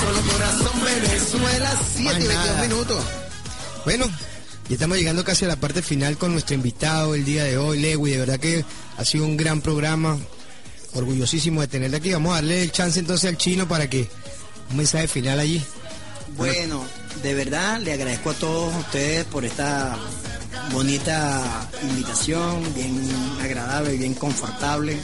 [0.00, 2.62] Solo corazón Venezuela, 7 y 22 nada.
[2.62, 3.04] minutos.
[3.84, 4.06] Bueno,
[4.68, 7.80] ya estamos llegando casi a la parte final con nuestro invitado el día de hoy,
[7.80, 8.12] Lewy.
[8.12, 8.64] De verdad que
[8.96, 10.18] ha sido un gran programa.
[10.94, 12.12] Orgullosísimo de tenerle aquí.
[12.12, 14.08] Vamos a darle el chance entonces al chino para que
[14.70, 15.62] un mensaje final allí.
[16.36, 16.84] Bueno,
[17.22, 19.98] de verdad le agradezco a todos ustedes por esta
[20.72, 22.96] bonita invitación, bien
[23.42, 24.98] agradable, bien confortable.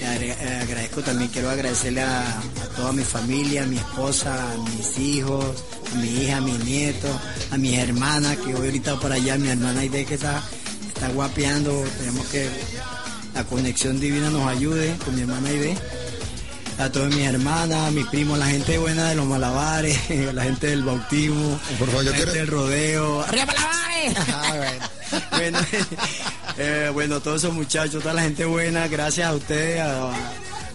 [0.00, 2.40] Le eh, agradezco también, quiero agradecerle a
[2.76, 5.44] toda mi familia, a mi esposa, a mis hijos,
[5.92, 7.10] a mi hija, a mis nietos,
[7.50, 10.42] a mis hermanas, que hoy ahorita por allá, mi hermana Aide que está,
[10.88, 12.48] está guapeando, tenemos que
[13.34, 15.76] la conexión divina nos ayude con mi hermana Aide
[16.78, 19.98] a todas mis hermanas, a mis primos, la gente buena de los malabares,
[20.34, 23.22] la gente del bautismo, Por favor, yo la gente quiero- del rodeo.
[23.22, 23.80] ¡Arriba malabares!
[24.32, 24.86] Ah, bueno.
[25.32, 25.58] bueno,
[26.58, 30.10] eh, bueno, todos esos muchachos, toda la gente buena, gracias a ustedes, a,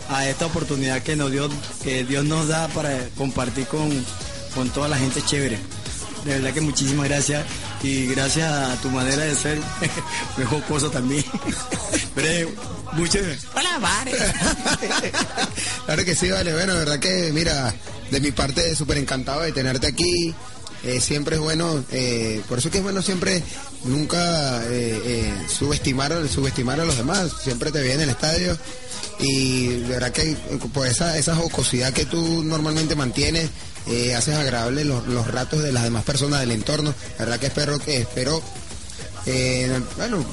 [0.10, 1.50] a esta oportunidad que nos dio,
[1.84, 3.90] que Dios nos da para compartir con,
[4.56, 5.60] con toda la gente chévere.
[6.24, 7.46] De verdad que muchísimas gracias
[7.84, 9.60] y gracias a tu manera de ser,
[10.38, 11.24] mejor cosa también.
[12.16, 12.56] Pero eh,
[12.94, 13.20] mucho.
[13.56, 14.14] ¡Hola, Vare!
[15.86, 16.52] Claro que sí, vale.
[16.52, 17.72] Bueno, de verdad que, mira,
[18.10, 20.34] de mi parte, súper encantado de tenerte aquí.
[20.86, 23.42] Eh, siempre es bueno, eh, por eso que es bueno siempre
[23.86, 27.32] nunca eh, eh, subestimar, subestimar a los demás.
[27.44, 28.56] Siempre te vi en el estadio
[29.20, 30.38] y de verdad que
[30.74, 33.50] por esa, esa jocosidad que tú normalmente mantienes,
[34.16, 36.90] haces agradable los, los ratos de las demás personas del entorno.
[36.92, 38.42] De verdad que espero que espero
[39.26, 40.24] eh, bueno,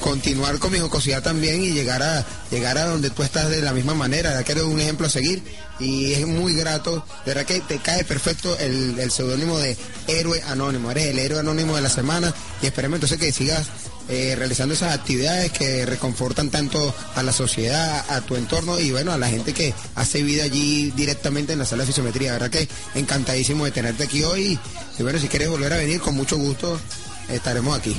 [0.00, 3.72] continuar con mi jocosidad también y llegar a llegar a donde tú estás de la
[3.72, 4.42] misma manera.
[4.42, 5.42] Que eres un ejemplo a seguir
[5.78, 7.04] y es muy grato.
[7.24, 9.76] De verdad que te cae perfecto el, el seudónimo de
[10.08, 10.90] héroe anónimo.
[10.90, 13.68] Eres el héroe anónimo de la semana y esperemos entonces que sigas
[14.08, 19.12] eh, realizando esas actividades que reconfortan tanto a la sociedad, a tu entorno y bueno,
[19.12, 22.32] a la gente que hace vida allí directamente en la sala de fisiometría.
[22.32, 24.58] La verdad que encantadísimo de tenerte aquí hoy
[24.98, 26.80] y bueno, si quieres volver a venir, con mucho gusto
[27.28, 27.96] estaremos aquí.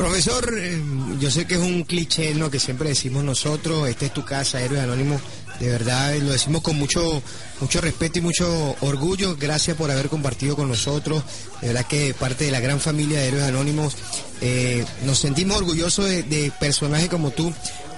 [0.00, 0.82] Profesor, eh,
[1.20, 2.50] yo sé que es un cliché, ¿no?
[2.50, 5.20] Que siempre decimos nosotros, esta es tu casa, Héroes Anónimos.
[5.60, 7.22] De verdad, eh, lo decimos con mucho,
[7.60, 9.36] mucho respeto y mucho orgullo.
[9.38, 11.22] Gracias por haber compartido con nosotros.
[11.60, 13.94] De verdad que parte de la gran familia de Héroes Anónimos.
[14.40, 17.52] eh, nos sentimos orgullosos de, personajes como tú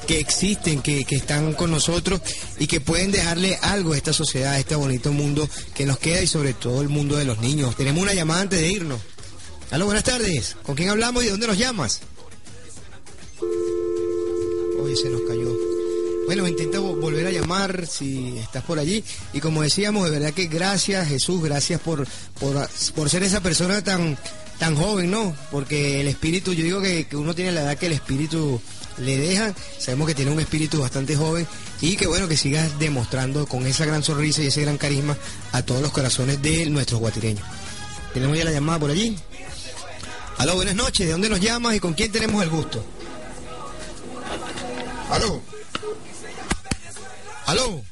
[0.08, 2.20] que existen, que, que están con nosotros
[2.58, 6.20] y que pueden dejarle algo a esta sociedad, a este bonito mundo que nos queda
[6.20, 7.76] y sobre todo el mundo de los niños.
[7.76, 9.11] Tenemos una llamada antes de irnos.
[9.72, 10.56] Aló, buenas tardes.
[10.62, 12.00] ¿Con quién hablamos y de dónde nos llamas?
[14.82, 15.50] Oye, se nos cayó.
[16.26, 19.02] Bueno, intenta vo- volver a llamar si estás por allí.
[19.32, 22.06] Y como decíamos, de verdad que gracias Jesús, gracias por,
[22.38, 24.18] por, por ser esa persona tan,
[24.58, 25.34] tan joven, ¿no?
[25.50, 28.60] Porque el espíritu, yo digo que, que uno tiene la edad que el espíritu
[28.98, 29.54] le deja.
[29.78, 31.46] Sabemos que tiene un espíritu bastante joven
[31.80, 35.16] y que bueno, que sigas demostrando con esa gran sonrisa y ese gran carisma
[35.52, 37.44] a todos los corazones de nuestros guatireños.
[38.12, 39.16] Tenemos ya la llamada por allí.
[40.38, 41.06] Aló, buenas noches.
[41.06, 42.84] ¿De dónde nos llamas y con quién tenemos el gusto?
[45.10, 45.40] Aló.
[47.46, 47.82] Aló.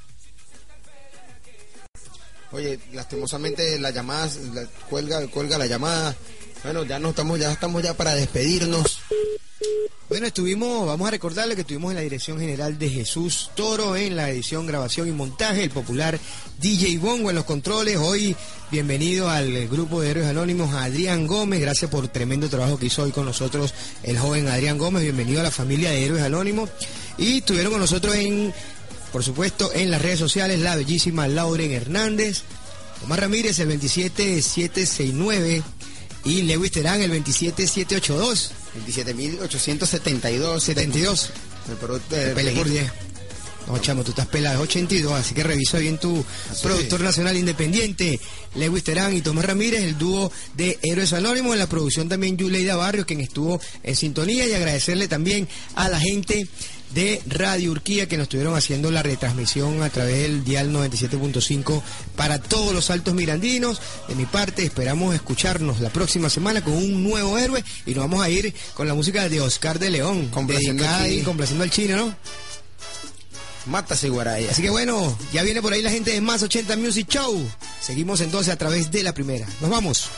[2.52, 6.16] Oye, lastimosamente la llamada, la- cuelga, cuelga la llamada.
[6.64, 9.00] Bueno, ya no estamos, ya estamos ya para despedirnos.
[10.10, 14.16] Bueno, estuvimos, vamos a recordarle que estuvimos en la dirección general de Jesús Toro, en
[14.16, 16.18] la edición, grabación y montaje, el popular
[16.58, 17.96] DJ Bongo en los controles.
[17.96, 18.34] Hoy,
[18.72, 21.60] bienvenido al grupo de Héroes Anónimos, Adrián Gómez.
[21.60, 23.72] Gracias por tremendo trabajo que hizo hoy con nosotros
[24.02, 25.04] el joven Adrián Gómez.
[25.04, 26.70] Bienvenido a la familia de Héroes Anónimos.
[27.16, 28.52] Y estuvieron con nosotros en,
[29.12, 32.42] por supuesto, en las redes sociales, la bellísima Lauren Hernández,
[33.04, 35.62] Omar Ramírez, el 27769
[36.24, 38.54] y Lewis Terán, el 27782.
[38.86, 40.60] 27.872.
[40.60, 41.30] 72.
[42.08, 42.92] Te peleé por 10.
[43.66, 46.24] No, chamo, tú estás pelado, es 82, así que revisa bien tu
[46.62, 48.18] productor nacional independiente,
[48.56, 52.74] Lewis Terán y Tomás Ramírez, el dúo de Héroes Anónimos, en la producción también Yuleida
[52.74, 56.48] Barrios, quien estuvo en sintonía, y agradecerle también a la gente
[56.94, 61.82] de Radio Urquía que nos estuvieron haciendo la retransmisión a través del dial 97.5
[62.16, 63.80] para todos los altos mirandinos.
[64.08, 68.22] De mi parte, esperamos escucharnos la próxima semana con un nuevo héroe y nos vamos
[68.22, 72.14] a ir con la música de Oscar de León, Complaciendo y complaciendo al chino, ¿no?
[73.66, 74.50] Mátase Guaraya.
[74.50, 77.46] Así que bueno, ya viene por ahí la gente de Más 80 Music Show.
[77.80, 79.46] Seguimos entonces a través de la primera.
[79.60, 80.08] Nos vamos.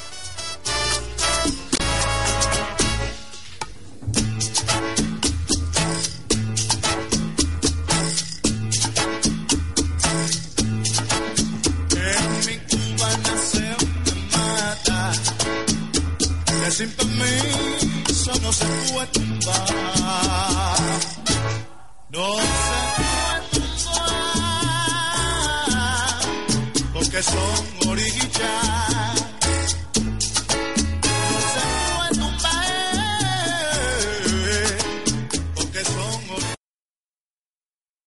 [16.72, 19.66] Sin permiso no se puede tumbar.
[22.08, 24.22] No se puede tumbar
[26.94, 27.71] porque son